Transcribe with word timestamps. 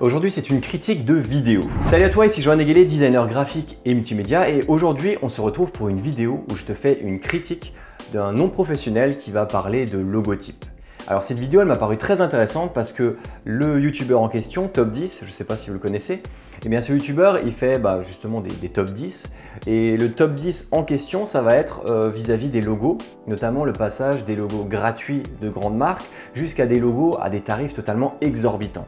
Aujourd'hui, 0.00 0.30
c'est 0.30 0.48
une 0.48 0.60
critique 0.60 1.04
de 1.04 1.14
vidéo. 1.14 1.60
Salut 1.88 2.04
à 2.04 2.08
toi, 2.08 2.24
ici 2.24 2.40
Joanne 2.40 2.60
Eguelé, 2.60 2.84
designer 2.84 3.26
graphique 3.26 3.78
et 3.84 3.94
multimédia. 3.94 4.48
Et 4.48 4.60
aujourd'hui, 4.68 5.16
on 5.22 5.28
se 5.28 5.40
retrouve 5.40 5.72
pour 5.72 5.88
une 5.88 6.00
vidéo 6.00 6.44
où 6.48 6.54
je 6.54 6.64
te 6.64 6.72
fais 6.72 7.00
une 7.00 7.18
critique 7.18 7.74
d'un 8.12 8.32
non 8.32 8.48
professionnel 8.48 9.16
qui 9.16 9.32
va 9.32 9.44
parler 9.44 9.86
de 9.86 9.98
logotype. 9.98 10.66
Alors 11.08 11.24
cette 11.24 11.40
vidéo, 11.40 11.62
elle 11.62 11.66
m'a 11.66 11.74
paru 11.74 11.96
très 11.96 12.20
intéressante 12.20 12.72
parce 12.72 12.92
que 12.92 13.16
le 13.44 13.80
youtubeur 13.80 14.20
en 14.20 14.28
question, 14.28 14.68
Top 14.68 14.92
10, 14.92 15.22
je 15.24 15.28
ne 15.30 15.32
sais 15.32 15.42
pas 15.42 15.56
si 15.56 15.66
vous 15.66 15.72
le 15.74 15.80
connaissez, 15.80 16.22
eh 16.64 16.68
bien 16.68 16.80
ce 16.80 16.92
youtubeur, 16.92 17.40
il 17.44 17.52
fait 17.52 17.80
bah, 17.80 17.98
justement 18.06 18.40
des, 18.40 18.68
top 18.68 18.90
10. 18.90 19.32
Et 19.66 19.96
le 19.96 20.12
top 20.12 20.34
10 20.34 20.68
en 20.70 20.84
question, 20.84 21.24
ça 21.24 21.42
va 21.42 21.56
être 21.56 21.90
euh, 21.90 22.08
vis-à-vis 22.08 22.50
des 22.50 22.60
logos, 22.60 22.98
notamment 23.26 23.64
le 23.64 23.72
passage 23.72 24.24
des 24.24 24.36
logos 24.36 24.62
gratuits 24.62 25.24
de 25.42 25.48
grandes 25.48 25.76
marques 25.76 26.08
jusqu'à 26.34 26.66
des 26.66 26.78
logos 26.78 27.18
à 27.20 27.30
des 27.30 27.40
tarifs 27.40 27.74
totalement 27.74 28.16
exorbitants. 28.20 28.86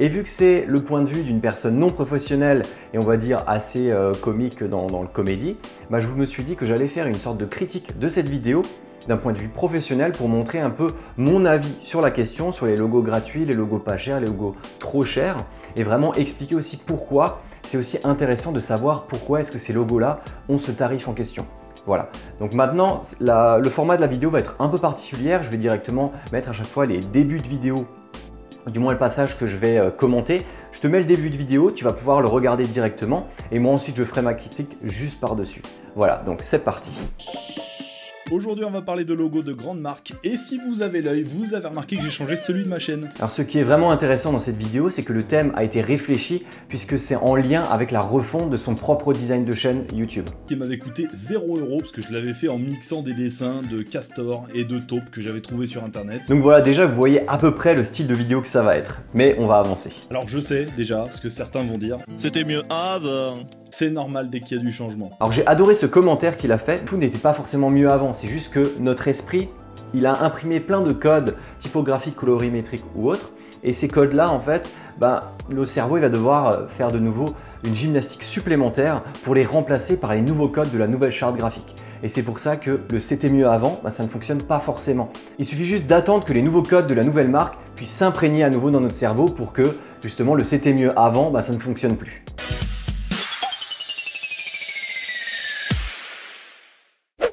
Et 0.00 0.08
vu 0.08 0.22
que 0.22 0.28
c'est 0.28 0.64
le 0.66 0.80
point 0.80 1.02
de 1.02 1.08
vue 1.08 1.22
d'une 1.22 1.40
personne 1.40 1.78
non 1.78 1.88
professionnelle 1.88 2.62
et 2.94 2.98
on 2.98 3.02
va 3.02 3.16
dire 3.16 3.38
assez 3.46 3.90
euh, 3.90 4.12
comique 4.12 4.64
dans, 4.64 5.02
le 5.02 5.08
comédie, 5.08 5.56
bah, 5.90 6.00
je 6.00 6.08
me 6.08 6.26
suis 6.26 6.42
dit 6.42 6.56
que 6.56 6.66
j'allais 6.66 6.88
faire 6.88 7.06
une 7.06 7.14
sorte 7.14 7.38
de 7.38 7.44
critique 7.44 7.98
de 7.98 8.08
cette 8.08 8.28
vidéo 8.28 8.62
d'un 9.08 9.16
point 9.16 9.32
de 9.32 9.38
vue 9.38 9.48
professionnel 9.48 10.12
pour 10.12 10.28
montrer 10.28 10.60
un 10.60 10.70
peu 10.70 10.86
mon 11.16 11.44
avis 11.44 11.74
sur 11.80 12.00
la 12.00 12.10
question, 12.10 12.52
sur 12.52 12.66
les 12.66 12.76
logos 12.76 13.02
gratuits, 13.02 13.44
les 13.44 13.54
logos 13.54 13.78
pas 13.78 13.98
chers, 13.98 14.20
les 14.20 14.26
logos 14.26 14.54
trop 14.78 15.04
chers, 15.04 15.36
et 15.76 15.82
vraiment 15.82 16.14
expliquer 16.14 16.54
aussi 16.54 16.76
pourquoi 16.76 17.42
c'est 17.62 17.78
aussi 17.78 17.98
intéressant 18.04 18.52
de 18.52 18.60
savoir 18.60 19.04
pourquoi 19.04 19.40
est-ce 19.40 19.50
que 19.50 19.58
ces 19.58 19.72
logos-là 19.72 20.20
ont 20.48 20.58
ce 20.58 20.70
tarif 20.70 21.08
en 21.08 21.14
question. 21.14 21.46
Voilà, 21.84 22.10
donc 22.38 22.54
maintenant 22.54 23.00
le 23.20 23.68
format 23.68 23.96
de 23.96 24.02
la 24.02 24.06
vidéo 24.06 24.30
va 24.30 24.38
être 24.38 24.54
un 24.60 24.68
peu 24.68 24.78
particulier, 24.78 25.38
je 25.42 25.50
vais 25.50 25.56
directement 25.56 26.12
mettre 26.32 26.50
à 26.50 26.52
chaque 26.52 26.66
fois 26.66 26.86
les 26.86 27.00
débuts 27.00 27.38
de 27.38 27.48
vidéo 27.48 27.86
du 28.66 28.78
moins 28.78 28.92
le 28.92 28.98
passage 28.98 29.38
que 29.38 29.46
je 29.46 29.56
vais 29.56 29.78
euh, 29.78 29.90
commenter. 29.90 30.42
Je 30.72 30.80
te 30.80 30.86
mets 30.86 30.98
le 30.98 31.04
début 31.04 31.30
de 31.30 31.36
vidéo, 31.36 31.70
tu 31.70 31.84
vas 31.84 31.92
pouvoir 31.92 32.20
le 32.20 32.28
regarder 32.28 32.64
directement 32.64 33.28
et 33.50 33.58
moi 33.58 33.72
ensuite 33.72 33.96
je 33.96 34.04
ferai 34.04 34.22
ma 34.22 34.34
critique 34.34 34.76
juste 34.82 35.20
par-dessus. 35.20 35.62
Voilà, 35.94 36.22
donc 36.24 36.40
c'est 36.42 36.64
parti. 36.64 36.90
Aujourd'hui, 38.32 38.64
on 38.64 38.70
va 38.70 38.80
parler 38.80 39.04
de 39.04 39.12
logos 39.12 39.42
de 39.42 39.52
grandes 39.52 39.82
marques. 39.82 40.14
Et 40.24 40.38
si 40.38 40.58
vous 40.66 40.80
avez 40.80 41.02
l'œil, 41.02 41.22
vous 41.22 41.52
avez 41.52 41.68
remarqué 41.68 41.96
que 41.96 42.02
j'ai 42.02 42.10
changé 42.10 42.38
celui 42.38 42.64
de 42.64 42.68
ma 42.70 42.78
chaîne. 42.78 43.10
Alors, 43.18 43.30
ce 43.30 43.42
qui 43.42 43.58
est 43.58 43.62
vraiment 43.62 43.92
intéressant 43.92 44.32
dans 44.32 44.38
cette 44.38 44.56
vidéo, 44.56 44.88
c'est 44.88 45.02
que 45.02 45.12
le 45.12 45.24
thème 45.24 45.52
a 45.54 45.64
été 45.64 45.82
réfléchi 45.82 46.42
puisque 46.70 46.98
c'est 46.98 47.14
en 47.14 47.36
lien 47.36 47.60
avec 47.60 47.90
la 47.90 48.00
refonte 48.00 48.48
de 48.48 48.56
son 48.56 48.74
propre 48.74 49.12
design 49.12 49.44
de 49.44 49.52
chaîne 49.52 49.84
YouTube. 49.94 50.24
Qui 50.48 50.56
m'avait 50.56 50.78
coûté 50.78 51.08
0 51.12 51.58
euros 51.58 51.80
parce 51.80 51.92
que 51.92 52.00
je 52.00 52.10
l'avais 52.10 52.32
fait 52.32 52.48
en 52.48 52.56
mixant 52.56 53.02
des 53.02 53.12
dessins 53.12 53.60
de 53.70 53.82
Castor 53.82 54.46
et 54.54 54.64
de 54.64 54.78
taupe 54.78 55.10
que 55.10 55.20
j'avais 55.20 55.42
trouvé 55.42 55.66
sur 55.66 55.84
internet. 55.84 56.22
Donc 56.30 56.40
voilà, 56.40 56.62
déjà, 56.62 56.86
vous 56.86 56.96
voyez 56.96 57.28
à 57.28 57.36
peu 57.36 57.54
près 57.54 57.74
le 57.74 57.84
style 57.84 58.06
de 58.06 58.14
vidéo 58.14 58.40
que 58.40 58.48
ça 58.48 58.62
va 58.62 58.78
être. 58.78 59.02
Mais 59.12 59.36
on 59.38 59.44
va 59.44 59.58
avancer. 59.58 59.92
Alors, 60.08 60.26
je 60.26 60.40
sais 60.40 60.68
déjà 60.74 61.04
ce 61.10 61.20
que 61.20 61.28
certains 61.28 61.64
vont 61.64 61.76
dire. 61.76 61.98
C'était 62.16 62.44
mieux 62.44 62.62
avant. 62.70 63.34
C'est 63.72 63.88
normal 63.88 64.28
dès 64.28 64.40
qu'il 64.40 64.58
y 64.58 64.60
a 64.60 64.62
du 64.62 64.70
changement. 64.70 65.10
Alors 65.18 65.32
j'ai 65.32 65.46
adoré 65.46 65.74
ce 65.74 65.86
commentaire 65.86 66.36
qu'il 66.36 66.52
a 66.52 66.58
fait. 66.58 66.84
Tout 66.84 66.98
n'était 66.98 67.18
pas 67.18 67.32
forcément 67.32 67.70
mieux 67.70 67.90
avant. 67.90 68.12
C'est 68.12 68.28
juste 68.28 68.52
que 68.52 68.78
notre 68.78 69.08
esprit, 69.08 69.48
il 69.94 70.04
a 70.04 70.22
imprimé 70.22 70.60
plein 70.60 70.82
de 70.82 70.92
codes 70.92 71.36
typographiques, 71.58 72.14
colorimétriques 72.14 72.84
ou 72.96 73.08
autres. 73.08 73.32
Et 73.64 73.72
ces 73.72 73.88
codes-là, 73.88 74.30
en 74.30 74.40
fait, 74.40 74.74
bah, 74.98 75.32
le 75.48 75.64
cerveau 75.64 75.96
il 75.96 76.00
va 76.00 76.10
devoir 76.10 76.48
euh, 76.48 76.66
faire 76.68 76.88
de 76.88 76.98
nouveau 76.98 77.26
une 77.64 77.74
gymnastique 77.74 78.24
supplémentaire 78.24 79.02
pour 79.24 79.34
les 79.34 79.46
remplacer 79.46 79.96
par 79.96 80.12
les 80.14 80.20
nouveaux 80.20 80.48
codes 80.48 80.70
de 80.70 80.78
la 80.78 80.86
nouvelle 80.86 81.12
charte 81.12 81.36
graphique. 81.36 81.74
Et 82.02 82.08
c'est 82.08 82.22
pour 82.22 82.40
ça 82.40 82.56
que 82.56 82.80
le 82.90 83.00
c'était 83.00 83.30
mieux 83.30 83.48
avant, 83.48 83.80
bah, 83.82 83.90
ça 83.90 84.02
ne 84.02 84.08
fonctionne 84.08 84.42
pas 84.42 84.60
forcément. 84.60 85.10
Il 85.38 85.46
suffit 85.46 85.64
juste 85.64 85.86
d'attendre 85.86 86.26
que 86.26 86.34
les 86.34 86.42
nouveaux 86.42 86.62
codes 86.62 86.88
de 86.88 86.94
la 86.94 87.04
nouvelle 87.04 87.28
marque 87.28 87.54
puissent 87.74 87.90
s'imprégner 87.90 88.44
à 88.44 88.50
nouveau 88.50 88.70
dans 88.70 88.80
notre 88.80 88.96
cerveau 88.96 89.24
pour 89.24 89.54
que 89.54 89.76
justement 90.02 90.34
le 90.34 90.44
c'était 90.44 90.74
mieux 90.74 90.92
avant, 90.98 91.30
bah, 91.30 91.40
ça 91.40 91.54
ne 91.54 91.58
fonctionne 91.58 91.96
plus. 91.96 92.22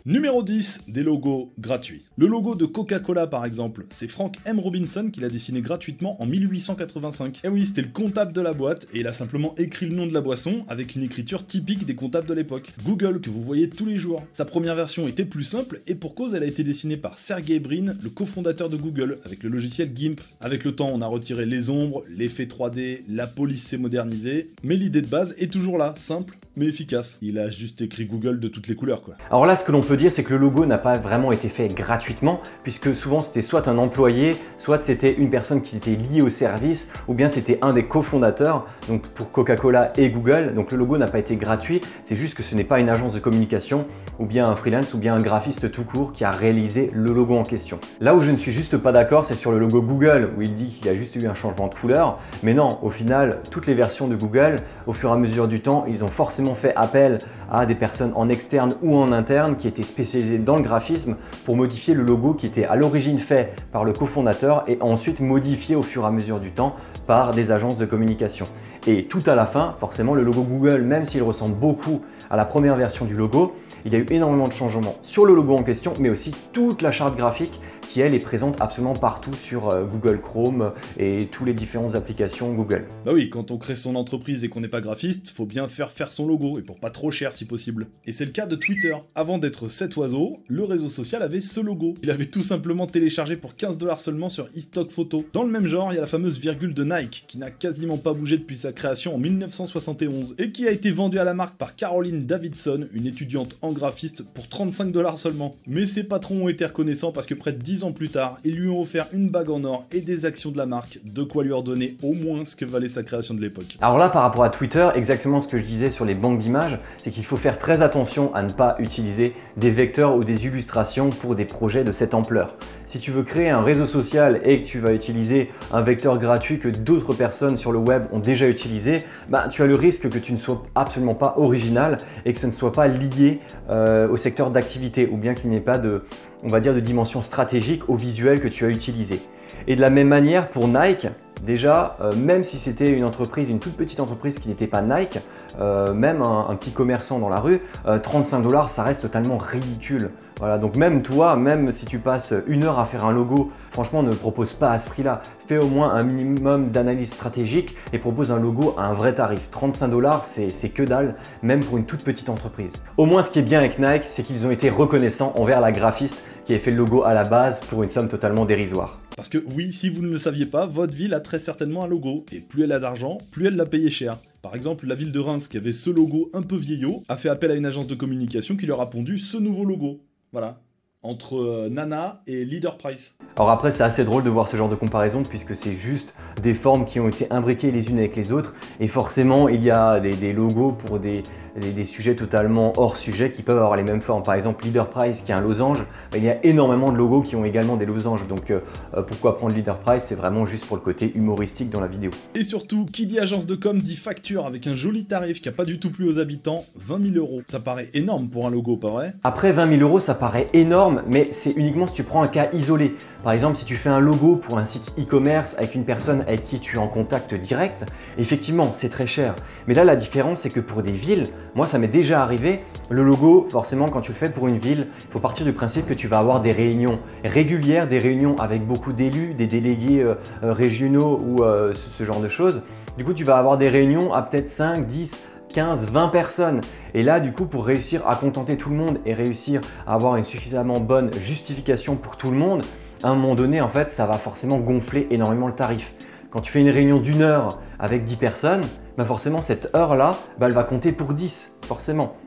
Numéro 0.06 0.44
10, 0.44 0.84
des 0.88 1.04
logos 1.04 1.52
gratuits. 1.60 2.06
Le 2.18 2.26
logo 2.26 2.56
de 2.56 2.66
Coca-Cola 2.66 3.28
par 3.28 3.46
exemple, 3.46 3.86
c'est 3.90 4.08
Frank 4.08 4.36
M. 4.46 4.58
Robinson 4.58 5.10
qui 5.12 5.20
l'a 5.20 5.28
dessiné 5.28 5.60
gratuitement 5.60 6.22
en 6.22 6.26
1885. 6.26 7.36
Et 7.36 7.40
eh 7.44 7.48
oui, 7.50 7.66
c'était 7.66 7.82
le 7.82 7.90
comptable 7.90 8.32
de 8.32 8.40
la 8.40 8.54
boîte 8.54 8.88
et 8.94 9.02
il 9.02 9.08
a 9.08 9.14
simplement 9.14 9.56
écrit 9.58 9.88
le 9.88 9.96
nom 9.96 10.08
de 10.08 10.14
la 10.14 10.22
boisson 10.22 10.64
avec 10.70 10.96
une 10.96 11.04
écriture 11.04 11.46
typique 11.46 11.86
des 11.86 11.96
comptables 11.96 12.28
de 12.28 12.34
l'époque. 12.34 12.72
Google 12.86 13.20
que 13.20 13.30
vous 13.30 13.42
voyez 13.42 13.70
tous 13.70 13.86
les 13.86 13.98
jours. 13.98 14.24
Sa 14.32 14.46
première 14.46 14.76
version 14.76 15.06
était 15.08 15.26
plus 15.26 15.44
simple 15.44 15.82
et 15.86 15.96
pour 15.96 16.16
cause 16.16 16.34
elle 16.34 16.44
a 16.44 16.48
été 16.48 16.64
dessinée 16.64 16.98
par 16.98 17.20
Sergey 17.20 17.60
Brin, 17.60 17.94
le 18.02 18.10
cofondateur 18.10 18.70
de 18.70 18.78
Google, 18.78 19.20
avec 19.26 19.44
le 19.44 19.50
logiciel 19.50 19.92
GIMP. 19.94 20.22
Avec 20.40 20.64
le 20.64 20.76
temps 20.76 20.90
on 20.94 21.02
a 21.02 21.08
retiré 21.08 21.46
les 21.46 21.70
ombres, 21.70 22.04
l'effet 22.10 22.46
3D, 22.46 23.02
la 23.10 23.28
police 23.28 23.64
s'est 23.64 23.78
modernisée, 23.78 24.52
mais 24.64 24.78
l'idée 24.78 25.02
de 25.02 25.08
base 25.08 25.36
est 25.38 25.52
toujours 25.52 25.78
là, 25.78 25.94
simple 25.98 26.38
efficace. 26.68 27.18
Il 27.22 27.40
a 27.40 27.50
juste 27.50 27.82
écrit 27.82 28.06
Google 28.06 28.40
de 28.40 28.48
toutes 28.48 28.68
les 28.68 28.76
couleurs 28.76 29.02
quoi. 29.02 29.16
Alors 29.30 29.46
là 29.46 29.56
ce 29.56 29.64
que 29.64 29.72
l'on 29.72 29.82
peut 29.82 29.98
dire 29.98 30.12
c'est 30.12 30.24
que 30.24 30.34
le 30.34 30.40
logo 30.40 30.66
n'a 30.66 30.78
pas 30.78 30.98
vraiment 30.98 31.32
été 31.32 31.50
fait 31.50 31.68
gratuitement 31.68 32.42
puisque 32.64 32.96
souvent 32.96 33.20
c'était 33.20 33.42
soit 33.42 33.68
un 33.68 33.78
employé, 33.78 34.32
soit 34.58 34.80
c'était 34.80 35.14
une 35.14 35.30
personne 35.30 35.62
qui 35.62 35.78
était 35.78 35.96
liée 35.96 36.22
au 36.22 36.30
service 36.30 36.90
ou 37.08 37.14
bien 37.14 37.30
c'était 37.30 37.60
un 37.62 37.74
des 37.74 37.84
cofondateurs 37.84 38.68
donc 38.88 39.08
pour 39.10 39.32
Coca-Cola 39.32 39.94
et 39.98 40.10
Google. 40.10 40.54
Donc 40.56 40.72
le 40.72 40.78
logo 40.78 40.98
n'a 40.98 41.08
pas 41.08 41.20
été 41.20 41.36
gratuit, 41.36 41.82
c'est 42.04 42.16
juste 42.16 42.36
que 42.36 42.44
ce 42.44 42.56
n'est 42.56 42.64
pas 42.64 42.80
une 42.80 42.90
agence 42.90 43.14
de 43.14 43.20
communication 43.20 43.86
ou 44.20 44.26
bien 44.26 44.46
un 44.46 44.56
freelance 44.56 44.94
ou 44.94 44.98
bien 44.98 45.16
un 45.16 45.20
graphiste 45.20 45.72
tout 45.72 45.84
court 45.84 46.14
qui 46.14 46.24
a 46.24 46.32
réalisé 46.32 46.92
le 46.94 47.14
logo 47.14 47.38
en 47.38 47.44
question. 47.44 47.80
Là 48.00 48.16
où 48.16 48.20
je 48.20 48.32
ne 48.32 48.38
suis 48.38 48.52
juste 48.52 48.78
pas 48.78 48.92
d'accord, 48.92 49.26
c'est 49.26 49.36
sur 49.36 49.52
le 49.52 49.60
logo 49.60 49.82
Google 49.82 50.32
où 50.38 50.42
il 50.42 50.56
dit 50.56 50.68
qu'il 50.68 50.90
a 50.90 50.96
juste 50.96 51.16
eu 51.16 51.28
un 51.28 51.34
changement 51.34 51.68
de 51.68 51.76
couleur, 51.76 52.20
mais 52.44 52.54
non, 52.54 52.80
au 52.82 52.90
final, 52.90 53.42
toutes 53.50 53.68
les 53.68 53.74
versions 53.74 54.08
de 54.08 54.16
Google, 54.16 54.58
au 54.88 54.94
fur 54.94 55.10
et 55.10 55.14
à 55.14 55.18
mesure 55.18 55.48
du 55.48 55.62
temps, 55.62 55.86
ils 55.88 56.04
ont 56.04 56.08
forcément 56.08 56.49
fait 56.56 56.74
appel 56.76 57.20
à 57.52 57.66
des 57.66 57.76
personnes 57.76 58.12
en 58.16 58.30
externe 58.30 58.74
ou 58.82 58.96
en 58.96 59.12
interne 59.12 59.58
qui 59.58 59.68
étaient 59.68 59.84
spécialisées 59.84 60.38
dans 60.38 60.56
le 60.56 60.62
graphisme 60.62 61.16
pour 61.46 61.56
modifier 61.56 61.94
le 61.94 62.04
logo 62.04 62.34
qui 62.34 62.46
était 62.46 62.66
à 62.66 62.76
l'origine 62.76 63.20
fait 63.20 63.54
par 63.72 63.84
le 63.84 63.94
cofondateur 63.94 64.64
et 64.68 64.78
ensuite 64.82 65.20
modifié 65.20 65.76
au 65.76 65.82
fur 65.82 66.04
et 66.04 66.08
à 66.08 66.12
mesure 66.12 66.40
du 66.40 66.52
temps 66.52 66.76
par 67.08 67.32
des 67.32 67.52
agences 67.52 67.78
de 67.78 67.86
communication. 67.86 68.46
Et 68.88 69.06
tout 69.06 69.24
à 69.26 69.36
la 69.36 69.46
fin, 69.46 69.76
forcément, 69.80 70.14
le 70.14 70.24
logo 70.24 70.44
Google, 70.44 70.82
même 70.82 71.06
s'il 71.06 71.24
ressemble 71.24 71.56
beaucoup 71.56 72.02
à 72.30 72.38
la 72.38 72.46
première 72.46 72.76
version 72.76 73.06
du 73.06 73.16
logo, 73.16 73.56
il 73.86 73.94
y 73.94 73.96
a 73.96 74.00
eu 74.00 74.06
énormément 74.10 74.48
de 74.48 74.54
changements 74.54 74.96
sur 75.02 75.26
le 75.26 75.34
logo 75.34 75.56
en 75.56 75.64
question, 75.64 75.94
mais 76.00 76.10
aussi 76.10 76.32
toute 76.54 76.82
la 76.82 76.92
charte 76.92 77.18
graphique 77.18 77.60
qui 77.90 78.02
elle 78.02 78.14
est 78.14 78.20
présente 78.20 78.62
absolument 78.62 78.94
partout 78.94 79.34
sur 79.34 79.70
euh, 79.70 79.84
Google 79.84 80.22
Chrome 80.22 80.74
et 81.00 81.26
toutes 81.26 81.48
les 81.48 81.56
différentes 81.56 81.96
applications 81.96 82.54
Google. 82.54 82.86
Bah 83.04 83.14
oui, 83.14 83.32
quand 83.32 83.50
on 83.50 83.58
crée 83.58 83.76
son 83.76 83.96
entreprise 83.96 84.44
et 84.44 84.50
qu'on 84.50 84.62
n'est 84.62 84.68
pas 84.68 84.80
graphiste, 84.80 85.30
faut 85.30 85.48
bien 85.48 85.68
faire 85.68 85.90
faire 85.90 86.12
son 86.12 86.28
logo 86.28 86.60
et 86.60 86.62
pour 86.62 86.80
pas 86.80 86.92
trop 86.92 87.10
cher 87.10 87.34
si 87.34 87.46
possible. 87.46 87.88
Et 88.06 88.12
c'est 88.12 88.26
le 88.26 88.32
cas 88.32 88.46
de 88.46 88.56
Twitter. 88.56 88.96
Avant 89.16 89.40
d'être 89.40 89.70
cet 89.70 89.98
oiseau, 89.98 90.44
le 90.48 90.64
réseau 90.64 90.88
social 90.88 91.24
avait 91.24 91.42
ce 91.42 91.60
logo. 91.60 91.96
Il 92.04 92.12
avait 92.12 92.28
tout 92.28 92.44
simplement 92.44 92.86
téléchargé 92.86 93.36
pour 93.36 93.56
15 93.56 93.80
dollars 93.80 94.00
seulement 94.00 94.30
sur 94.30 94.48
eStock 94.56 94.92
Photo. 94.92 95.26
Dans 95.34 95.44
le 95.44 95.50
même 95.50 95.66
genre, 95.66 95.92
il 95.92 95.96
y 95.96 95.98
a 95.98 96.02
la 96.02 96.08
fameuse 96.08 96.40
virgule 96.40 96.76
de 96.76 96.84
Nike 96.84 97.26
qui 97.28 97.40
n'a 97.40 97.50
quasiment 97.50 97.98
pas 97.98 98.14
bougé 98.14 98.38
depuis 98.38 98.58
sa 98.58 98.72
création 98.72 99.16
en 99.16 99.18
1971 99.18 100.36
et 100.38 100.52
qui 100.52 100.68
a 100.68 100.72
été 100.72 100.92
vendue 100.92 101.18
à 101.18 101.24
la 101.24 101.34
marque 101.34 101.58
par 101.58 101.76
Caroline 101.76 102.28
Davidson, 102.28 102.88
une 102.94 103.08
étudiante 103.08 103.58
en 103.64 103.72
graphiste 103.72 104.22
pour 104.22 104.48
35 104.48 104.92
dollars 104.92 105.18
seulement. 105.18 105.56
Mais 105.66 105.88
ses 105.88 106.04
patrons 106.04 106.44
ont 106.44 106.50
été 106.50 106.64
reconnaissants 106.66 107.12
parce 107.12 107.26
que 107.26 107.34
près 107.34 107.52
de 107.52 107.58
10 107.58 107.79
ans 107.84 107.92
plus 107.92 108.10
tard, 108.10 108.38
ils 108.44 108.56
lui 108.56 108.70
ont 108.70 108.82
offert 108.82 109.08
une 109.14 109.30
bague 109.30 109.50
en 109.50 109.64
or 109.64 109.86
et 109.92 110.02
des 110.02 110.26
actions 110.26 110.52
de 110.52 110.58
la 110.58 110.66
marque, 110.66 111.00
de 111.04 111.24
quoi 111.24 111.44
lui 111.44 111.54
redonner 111.54 111.98
au 112.04 112.14
moins 112.14 112.46
ce 112.46 112.56
que 112.56 112.66
valait 112.66 112.88
sa 112.88 113.04
création 113.04 113.34
de 113.34 113.42
l'époque. 113.42 113.78
Alors 113.82 113.98
là, 113.98 114.10
par 114.10 114.24
rapport 114.24 114.44
à 114.44 114.50
Twitter, 114.50 114.88
exactement 114.96 115.42
ce 115.42 115.48
que 115.48 115.58
je 115.58 115.64
disais 115.64 115.92
sur 115.92 116.06
les 116.06 116.16
banques 116.16 116.40
d'images, 116.40 116.80
c'est 116.98 117.12
qu'il 117.12 117.26
faut 117.26 117.38
faire 117.38 117.60
très 117.60 117.82
attention 117.82 118.34
à 118.34 118.44
ne 118.44 118.52
pas 118.52 118.76
utiliser 118.80 119.34
des 119.58 119.72
vecteurs 119.72 120.16
ou 120.16 120.24
des 120.24 120.46
illustrations 120.46 121.10
pour 121.10 121.36
des 121.36 121.46
projets 121.46 121.84
de 121.84 121.92
cette 121.92 122.14
ampleur. 122.14 122.56
Si 122.86 122.98
tu 122.98 123.12
veux 123.12 123.22
créer 123.22 123.50
un 123.50 123.62
réseau 123.62 123.86
social 123.86 124.42
et 124.44 124.64
que 124.64 124.68
tu 124.68 124.80
vas 124.80 124.94
utiliser 124.94 125.52
un 125.72 125.82
vecteur 125.82 126.18
gratuit 126.18 126.58
que 126.58 126.70
d'autres 126.70 127.14
personnes 127.14 127.56
sur 127.56 127.72
le 127.72 127.78
web 127.78 128.06
ont 128.12 128.18
déjà 128.18 128.48
utilisé, 128.48 129.04
bah, 129.30 129.48
tu 129.48 129.62
as 129.62 129.68
le 129.68 129.76
risque 129.76 130.10
que 130.10 130.18
tu 130.18 130.34
ne 130.34 130.40
sois 130.40 130.64
absolument 130.74 131.14
pas 131.14 131.36
original 131.38 131.98
et 132.26 132.34
que 132.34 132.40
ce 132.40 132.48
ne 132.48 132.52
soit 132.52 132.72
pas 132.72 132.88
lié 132.88 133.42
euh, 133.70 134.08
au 134.10 134.18
secteur 134.18 134.50
d'activité 134.50 135.08
ou 135.12 135.18
bien 135.18 135.36
qu'il 135.36 135.52
n'y 135.52 135.58
ait 135.58 135.62
pas 135.62 135.78
de, 135.78 136.04
on 136.44 136.48
va 136.48 136.60
dire, 136.60 136.74
de 136.74 136.80
dimension 136.80 137.22
stratégique 137.22 137.90
au 137.90 137.96
visuel 137.96 138.42
que 138.42 138.48
tu 138.48 138.66
as 138.66 138.70
utilisé. 138.70 139.22
Et 139.68 139.76
de 139.76 139.82
la 139.82 139.90
même 139.90 140.08
manière 140.08 140.50
pour 140.50 140.68
Nike, 140.68 141.08
déjà, 141.44 141.98
euh, 142.02 142.12
même 142.16 142.44
si 142.44 142.58
c'était 142.58 142.90
une 142.90 143.04
entreprise, 143.04 143.50
une 143.50 143.60
toute 143.60 143.76
petite 143.76 144.00
entreprise 144.00 144.40
qui 144.40 144.50
n'était 144.50 144.68
pas 144.68 144.82
Nike, 144.82 145.20
euh, 145.60 145.94
même 145.94 146.22
un, 146.22 146.56
petit 146.56 146.72
commerçant 146.72 147.20
dans 147.20 147.30
la 147.30 147.40
rue, 147.40 147.62
35 147.86 148.42
dollars, 148.42 148.70
ça 148.70 148.84
reste 148.84 149.02
totalement 149.02 149.38
ridicule. 149.38 150.12
Voilà, 150.40 150.58
donc 150.58 150.78
même 150.78 151.02
toi, 151.02 151.36
même 151.36 151.72
si 151.72 151.86
tu 151.86 152.00
passes 152.00 152.34
une 152.48 152.64
heure 152.64 152.80
à 152.80 152.86
faire 152.86 153.06
un 153.06 153.12
logo, 153.12 153.52
franchement, 153.72 154.04
ne 154.04 154.12
propose 154.12 154.54
pas 154.54 154.72
à 154.72 154.80
ce 154.80 154.88
prix-là. 154.88 155.22
Fais 155.48 155.58
au 155.58 155.68
moins 155.68 155.94
un 155.94 156.04
minimum 156.04 156.70
d'analyse 156.70 157.12
stratégique 157.12 157.76
et 157.92 158.00
propose 158.00 158.32
un 158.32 158.40
logo 158.40 158.74
à 158.78 158.86
un 158.86 158.94
vrai 158.94 159.14
tarif. 159.14 159.50
35 159.52 159.90
dollars, 159.90 160.26
c'est 160.26 160.70
que 160.70 160.84
dalle, 160.84 161.16
même 161.42 161.60
pour 161.60 161.78
une 161.78 161.86
toute 161.86 162.04
petite 162.04 162.30
entreprise. 162.30 162.74
Au 162.96 163.06
moins, 163.06 163.22
ce 163.22 163.30
qui 163.30 163.40
est 163.40 163.44
bien 163.44 163.60
avec 163.60 163.80
Nike, 163.80 164.06
c'est 164.06 164.24
qu'ils 164.24 164.46
ont 164.46 164.52
été 164.52 164.70
reconnaissants 164.70 165.34
envers 165.36 165.60
la 165.60 165.74
graphiste 165.74 166.24
qui 166.46 166.54
avait 166.54 166.62
fait 166.62 166.72
le 166.72 166.78
logo 166.78 167.04
à 167.04 167.14
la 167.14 167.24
base 167.24 167.60
pour 167.60 167.84
une 167.84 167.90
somme 167.90 168.08
totalement 168.08 168.46
dérisoire. 168.46 168.98
Parce 169.20 169.28
que 169.28 169.44
oui, 169.54 169.74
si 169.74 169.90
vous 169.90 170.02
ne 170.02 170.08
le 170.08 170.16
saviez 170.16 170.46
pas, 170.46 170.66
votre 170.66 170.94
ville 170.94 171.14
a 171.14 171.20
très 171.20 171.40
certainement 171.40 171.84
un 171.84 171.88
logo, 171.88 172.26
et 172.32 172.40
plus 172.40 172.64
elle 172.64 172.72
a 172.72 172.80
d'argent, 172.80 173.18
plus 173.32 173.48
elle 173.48 173.58
l'a 173.58 173.66
payé 173.66 173.90
cher. 173.90 174.18
Par 174.42 174.56
exemple, 174.56 174.88
la 174.88 174.96
ville 174.96 175.12
de 175.12 175.20
Reims, 175.20 175.50
qui 175.50 175.58
avait 175.58 175.74
ce 175.74 175.90
logo 175.90 176.30
un 176.34 176.42
peu 176.42 176.56
vieillot, 176.56 177.04
a 177.10 177.18
fait 177.18 177.28
appel 177.28 177.52
à 177.52 177.56
une 177.56 177.66
agence 177.66 177.88
de 177.88 177.96
communication 177.96 178.56
qui 178.56 178.66
leur 178.66 178.80
a 178.80 178.90
pondu 178.90 179.18
ce 179.18 179.36
nouveau 179.36 179.66
logo. 179.66 180.06
Voilà. 180.32 180.62
Entre 181.02 181.36
euh, 181.36 181.68
Nana 181.70 182.22
et 182.28 182.46
Leader 182.46 182.78
Price. 182.78 183.18
Alors 183.36 183.50
après, 183.50 183.74
c'est 183.74 183.84
assez 183.84 184.06
drôle 184.06 184.24
de 184.24 184.30
voir 184.30 184.48
ce 184.48 184.56
genre 184.56 184.70
de 184.70 184.76
comparaison 184.76 185.24
puisque 185.24 185.54
c'est 185.54 185.76
juste 185.76 186.14
des 186.42 186.54
formes 186.54 186.86
qui 186.86 187.02
ont 187.02 187.10
été 187.10 187.30
imbriquées 187.30 187.72
les 187.72 187.90
unes 187.90 188.00
avec 188.00 188.16
les 188.16 188.32
autres. 188.32 188.56
Et 188.80 188.88
forcément, 188.88 189.50
il 189.50 189.62
y 189.62 189.70
a 189.70 190.00
des, 190.00 190.32
logos 190.32 190.72
pour 190.72 190.98
des, 190.98 191.24
des, 191.60 191.86
sujets 191.86 192.16
totalement 192.16 192.74
hors 192.78 192.98
sujet 192.98 193.32
qui 193.32 193.44
peuvent 193.44 193.58
avoir 193.58 193.76
les 193.76 193.84
mêmes 193.84 194.02
formes. 194.02 194.24
Par 194.24 194.34
exemple, 194.34 194.66
Leader 194.66 194.90
Price 194.90 195.22
qui 195.22 195.32
a 195.32 195.38
un 195.38 195.42
losange, 195.42 195.80
bah, 196.12 196.18
il 196.18 196.24
y 196.24 196.30
a 196.30 196.44
énormément 196.46 196.92
de 196.92 196.98
logos 196.98 197.22
qui 197.22 197.36
ont 197.36 197.46
également 197.46 197.78
des 197.78 197.86
losanges. 197.86 198.28
Donc 198.28 198.52
euh, 198.52 198.60
euh, 198.96 199.02
pourquoi 199.02 199.38
prendre 199.38 199.56
Leader 199.56 199.78
Price? 199.80 200.04
C'est 200.08 200.16
vraiment 200.16 200.46
juste 200.46 200.66
pour 200.66 200.78
le 200.78 200.82
côté 200.82 201.12
humoristique 201.16 201.70
dans 201.70 201.82
la 201.82 201.88
vidéo. 201.88 202.12
Et 202.36 202.44
surtout, 202.44 202.86
qui 202.86 203.06
dit 203.06 203.20
agence 203.20 203.46
de 203.46 203.56
com 203.56 203.80
dit 203.80 203.96
facture 203.96 204.46
avec 204.46 204.68
un 204.68 204.74
joli 204.74 205.06
tarif 205.06 205.42
qui 205.42 205.48
n'a 205.48 205.54
pas 205.54 205.66
du 205.66 205.80
tout 205.80 205.90
plu 205.90 206.08
aux 206.08 206.20
habitants, 206.20 206.64
20 206.78 207.14
000 207.14 207.16
euros. 207.16 207.42
Ça 207.48 207.60
paraît 207.60 207.90
énorme 207.94 208.28
pour 208.30 208.48
un 208.48 208.50
logo, 208.50 208.78
pas 208.78 208.90
vrai? 208.90 209.14
Après 209.24 209.52
20 209.52 209.68
000 209.78 209.82
euros, 209.82 210.00
ça 210.00 210.16
paraît 210.16 210.48
énorme, 210.54 211.04
mais 211.12 211.30
c'est 211.32 211.52
uniquement 211.52 211.88
si 211.88 211.94
tu 211.94 212.04
prends 212.04 212.24
un 212.24 212.28
cas 212.28 212.50
isolé. 212.54 212.96
Par 213.24 213.34
exemple, 213.34 213.58
si 213.58 213.66
tu 213.66 213.76
fais 213.76 213.90
un 213.90 214.00
logo 214.00 214.38
pour 214.38 214.58
un 214.58 214.66
site 214.66 214.94
e-commerce 214.98 215.56
avec 215.58 215.76
une 215.76 215.84
personne 215.84 216.22
avec 216.22 216.44
qui 216.44 216.60
tu 216.60 216.78
es 216.78 216.80
en 216.80 216.88
contact 216.88 217.34
direct, 217.34 217.86
effectivement, 218.18 218.72
c'est 218.74 218.90
très 218.90 219.08
cher. 219.08 219.36
Mais 219.68 219.74
là, 219.74 219.84
la 219.84 219.96
différence, 219.96 220.42
c'est 220.42 220.50
que 220.50 220.60
pour 220.60 220.82
des 220.84 220.92
villes, 220.92 221.24
moi, 221.56 221.66
ça 221.66 221.80
m'est 221.80 221.88
déjà 221.88 222.22
arrivé. 222.22 222.62
Le 222.90 223.04
logo, 223.04 223.48
forcément, 223.52 223.88
quand 223.88 224.02
tu 224.02 224.12
le 224.12 224.18
fais 224.18 224.30
pour 224.30 224.48
une 224.48 224.60
ville, 224.60 224.88
il 225.00 225.12
faut 225.12 225.20
partir 225.20 225.46
du 225.46 225.54
principe 225.54 225.88
que 225.88 225.94
tu 225.94 226.08
vas 226.08 226.20
avoir 226.20 226.42
des 226.42 226.52
réunions 226.52 227.00
régulières, 227.24 227.88
des 227.88 227.98
réunions 227.98 228.36
avec 228.38 228.66
beaucoup 228.66 228.94
d'élus, 228.94 229.34
des 229.34 229.48
délégués 229.48 230.02
euh, 230.02 230.16
euh, 230.44 230.54
régionaux 230.54 231.20
ou 231.20 231.44
euh, 231.44 231.74
ce 231.74 232.04
genre 232.04 232.20
de 232.20 232.30
choses. 232.30 232.62
Du 232.98 233.04
coup, 233.04 233.14
tu 233.14 233.24
vas 233.24 233.38
avoir 233.38 233.58
des 233.58 233.70
réunions 233.70 234.14
à 234.14 234.22
peut-être 234.22 234.50
5, 234.50 234.86
10, 234.86 235.24
15, 235.54 235.92
20 235.92 236.10
personnes. 236.10 236.62
Et 236.94 237.04
là, 237.04 237.20
du 237.20 237.32
coup, 237.32 237.46
pour 237.46 237.66
réussir 237.66 238.08
à 238.08 238.16
contenter 238.16 238.58
tout 238.58 238.70
le 238.70 238.76
monde 238.76 239.00
et 239.06 239.14
réussir 239.14 239.62
à 239.88 239.96
avoir 239.96 240.16
une 240.18 240.24
suffisamment 240.24 240.80
bonne 240.80 241.12
justification 241.20 241.96
pour 241.96 242.18
tout 242.18 242.30
le 242.30 242.38
monde, 242.38 242.62
à 243.04 243.10
un 243.10 243.16
moment 243.16 243.36
donné, 243.36 243.62
en 243.62 243.70
fait, 243.70 243.90
ça 243.90 244.06
va 244.06 244.14
forcément 244.14 244.58
gonfler 244.58 245.08
énormément 245.10 245.48
le 245.48 245.54
tarif. 245.54 245.94
Quand 246.30 246.42
tu 246.42 246.52
fais 246.52 246.62
une 246.62 246.70
réunion 246.70 247.00
d'une 247.00 247.22
heure 247.22 247.60
avec 247.80 248.04
10 248.04 248.18
personnes, 248.18 248.62
bah 249.00 249.06
forcément 249.06 249.42
cette 249.42 249.74
heure-là, 249.78 250.12
bah 250.40 250.48
elle 250.48 250.54
va 250.54 250.66
compter 250.66 250.92
pour 250.92 251.14
10, 251.14 251.54
forcément. 251.66 252.18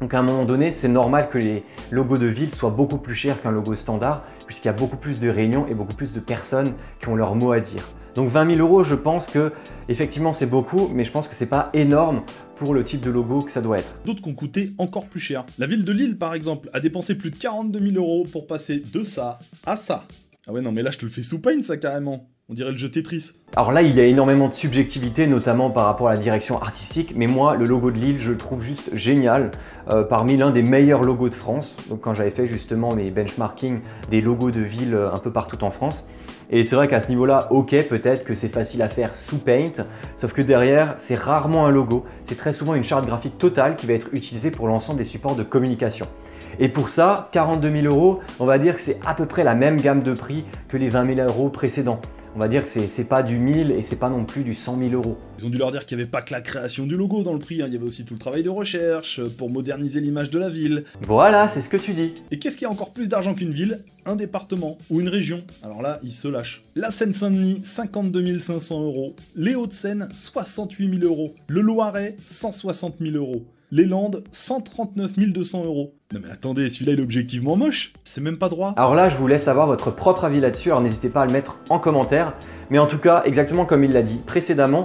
Donc 0.00 0.14
à 0.14 0.20
un 0.20 0.22
moment 0.22 0.44
donné, 0.44 0.70
c'est 0.70 0.86
normal 0.86 1.28
que 1.28 1.38
les 1.38 1.64
logos 1.90 2.18
de 2.18 2.26
ville 2.26 2.54
soient 2.54 2.70
beaucoup 2.70 2.98
plus 2.98 3.16
chers 3.16 3.42
qu'un 3.42 3.50
logo 3.50 3.74
standard, 3.74 4.22
puisqu'il 4.46 4.68
y 4.68 4.70
a 4.70 4.74
beaucoup 4.74 4.96
plus 4.96 5.18
de 5.18 5.28
réunions 5.28 5.66
et 5.66 5.74
beaucoup 5.74 5.96
plus 5.96 6.12
de 6.12 6.20
personnes 6.20 6.74
qui 7.00 7.08
ont 7.08 7.16
leur 7.16 7.34
mot 7.34 7.50
à 7.50 7.58
dire. 7.58 7.82
Donc 8.14 8.28
20 8.28 8.54
000 8.54 8.64
euros, 8.64 8.84
je 8.84 8.94
pense 8.94 9.26
que 9.26 9.50
effectivement 9.88 10.32
c'est 10.32 10.46
beaucoup, 10.46 10.86
mais 10.94 11.02
je 11.02 11.10
pense 11.10 11.26
que 11.26 11.34
c'est 11.34 11.46
pas 11.46 11.70
énorme 11.72 12.22
pour 12.54 12.74
le 12.74 12.84
type 12.84 13.00
de 13.00 13.10
logo 13.10 13.40
que 13.40 13.50
ça 13.50 13.60
doit 13.60 13.78
être. 13.78 13.96
D'autres 14.04 14.22
qui 14.22 14.28
ont 14.28 14.34
coûté 14.34 14.70
encore 14.78 15.06
plus 15.06 15.18
cher. 15.18 15.44
La 15.58 15.66
ville 15.66 15.84
de 15.84 15.90
Lille, 15.90 16.16
par 16.16 16.34
exemple, 16.34 16.70
a 16.72 16.78
dépensé 16.78 17.16
plus 17.16 17.32
de 17.32 17.36
42 17.36 17.90
000 17.90 17.96
euros 17.96 18.24
pour 18.30 18.46
passer 18.46 18.78
de 18.78 19.02
ça 19.02 19.40
à 19.66 19.76
ça. 19.76 20.04
Ah 20.46 20.52
ouais, 20.52 20.60
non, 20.60 20.70
mais 20.70 20.84
là, 20.84 20.92
je 20.92 20.98
te 20.98 21.06
le 21.06 21.10
fais 21.10 21.22
sous 21.24 21.40
pain, 21.40 21.60
ça, 21.64 21.76
carrément. 21.76 22.28
On 22.50 22.52
dirait 22.52 22.72
le 22.72 22.76
jeu 22.76 22.90
Tetris. 22.90 23.32
Alors 23.56 23.72
là, 23.72 23.80
il 23.80 23.94
y 23.94 24.00
a 24.00 24.04
énormément 24.04 24.48
de 24.48 24.52
subjectivité, 24.52 25.26
notamment 25.26 25.70
par 25.70 25.86
rapport 25.86 26.08
à 26.08 26.12
la 26.12 26.20
direction 26.20 26.60
artistique, 26.60 27.14
mais 27.16 27.26
moi, 27.26 27.56
le 27.56 27.64
logo 27.64 27.90
de 27.90 27.96
Lille, 27.96 28.18
je 28.18 28.32
le 28.32 28.36
trouve 28.36 28.62
juste 28.62 28.94
génial, 28.94 29.50
euh, 29.90 30.02
parmi 30.02 30.36
l'un 30.36 30.50
des 30.50 30.62
meilleurs 30.62 31.02
logos 31.04 31.30
de 31.30 31.34
France. 31.34 31.74
Donc 31.88 32.02
quand 32.02 32.12
j'avais 32.12 32.30
fait 32.30 32.46
justement 32.46 32.94
mes 32.94 33.10
benchmarking 33.10 33.80
des 34.10 34.20
logos 34.20 34.50
de 34.50 34.60
ville 34.60 34.94
euh, 34.94 35.10
un 35.10 35.16
peu 35.16 35.32
partout 35.32 35.64
en 35.64 35.70
France. 35.70 36.06
Et 36.50 36.64
c'est 36.64 36.76
vrai 36.76 36.86
qu'à 36.86 37.00
ce 37.00 37.08
niveau-là, 37.08 37.48
ok, 37.50 37.88
peut-être 37.88 38.24
que 38.24 38.34
c'est 38.34 38.54
facile 38.54 38.82
à 38.82 38.90
faire 38.90 39.16
sous 39.16 39.38
Paint, 39.38 39.86
sauf 40.14 40.34
que 40.34 40.42
derrière, 40.42 40.92
c'est 40.98 41.14
rarement 41.14 41.64
un 41.64 41.70
logo, 41.70 42.04
c'est 42.24 42.36
très 42.36 42.52
souvent 42.52 42.74
une 42.74 42.84
charte 42.84 43.06
graphique 43.06 43.38
totale 43.38 43.74
qui 43.74 43.86
va 43.86 43.94
être 43.94 44.08
utilisée 44.12 44.50
pour 44.50 44.68
l'ensemble 44.68 44.98
des 44.98 45.04
supports 45.04 45.34
de 45.34 45.44
communication. 45.44 46.04
Et 46.60 46.68
pour 46.68 46.90
ça, 46.90 47.30
42 47.32 47.82
000 47.82 47.86
euros, 47.86 48.20
on 48.38 48.44
va 48.44 48.58
dire 48.58 48.76
que 48.76 48.82
c'est 48.82 48.98
à 49.06 49.14
peu 49.14 49.24
près 49.24 49.44
la 49.44 49.54
même 49.54 49.76
gamme 49.76 50.02
de 50.02 50.12
prix 50.12 50.44
que 50.68 50.76
les 50.76 50.90
20 50.90 51.14
000 51.14 51.26
euros 51.26 51.48
précédents 51.48 52.00
on 52.34 52.38
va 52.38 52.48
dire 52.48 52.64
que 52.64 52.68
c'est 52.68 53.04
pas 53.04 53.22
du 53.22 53.38
1000 53.38 53.70
et 53.70 53.82
c'est 53.82 53.96
pas 53.96 54.08
non 54.08 54.24
plus 54.24 54.42
du 54.42 54.54
100 54.54 54.78
000 54.78 54.92
euros. 54.92 55.16
Ils 55.38 55.46
ont 55.46 55.50
dû 55.50 55.58
leur 55.58 55.70
dire 55.70 55.86
qu'il 55.86 55.96
n'y 55.96 56.02
avait 56.02 56.10
pas 56.10 56.22
que 56.22 56.32
la 56.32 56.40
création 56.40 56.86
du 56.86 56.96
logo 56.96 57.22
dans 57.22 57.32
le 57.32 57.38
prix, 57.38 57.62
hein. 57.62 57.66
il 57.68 57.72
y 57.72 57.76
avait 57.76 57.86
aussi 57.86 58.04
tout 58.04 58.14
le 58.14 58.20
travail 58.20 58.42
de 58.42 58.48
recherche 58.48 59.22
pour 59.38 59.50
moderniser 59.50 60.00
l'image 60.00 60.30
de 60.30 60.38
la 60.38 60.48
ville. 60.48 60.84
Voilà, 61.02 61.48
c'est 61.48 61.62
ce 61.62 61.68
que 61.68 61.76
tu 61.76 61.94
dis. 61.94 62.12
Et 62.30 62.38
qu'est-ce 62.38 62.56
qui 62.56 62.64
a 62.64 62.70
encore 62.70 62.92
plus 62.92 63.08
d'argent 63.08 63.34
qu'une 63.34 63.52
ville? 63.52 63.84
Un 64.04 64.16
département 64.16 64.78
ou 64.90 65.00
une 65.00 65.08
région. 65.08 65.42
Alors 65.62 65.80
là, 65.80 66.00
ils 66.02 66.12
se 66.12 66.28
lâchent. 66.28 66.62
La 66.74 66.90
Seine-Saint-Denis, 66.90 67.62
52 67.64 68.38
500 68.38 68.82
euros. 68.82 69.14
Les 69.36 69.54
Hauts-de-Seine, 69.54 70.08
68 70.12 71.00
000 71.00 71.12
euros. 71.12 71.34
Le 71.48 71.60
Loiret, 71.60 72.16
160 72.26 72.96
000 73.00 73.16
euros. 73.16 73.46
Les 73.76 73.86
Landes, 73.86 74.22
139 74.30 75.18
200 75.18 75.64
euros. 75.64 75.96
Non 76.12 76.20
mais 76.22 76.30
attendez, 76.30 76.70
celui-là 76.70 76.92
il 76.92 77.00
est 77.00 77.02
objectivement 77.02 77.56
moche. 77.56 77.92
C'est 78.04 78.20
même 78.20 78.38
pas 78.38 78.48
droit. 78.48 78.72
Alors 78.76 78.94
là, 78.94 79.08
je 79.08 79.16
vous 79.16 79.26
laisse 79.26 79.48
avoir 79.48 79.66
votre 79.66 79.90
propre 79.90 80.22
avis 80.22 80.38
là-dessus, 80.38 80.68
alors 80.68 80.80
n'hésitez 80.80 81.08
pas 81.08 81.22
à 81.22 81.26
le 81.26 81.32
mettre 81.32 81.58
en 81.70 81.80
commentaire. 81.80 82.34
Mais 82.70 82.78
en 82.78 82.86
tout 82.86 82.98
cas, 82.98 83.22
exactement 83.24 83.66
comme 83.66 83.82
il 83.82 83.90
l'a 83.90 84.02
dit 84.02 84.20
précédemment, 84.24 84.84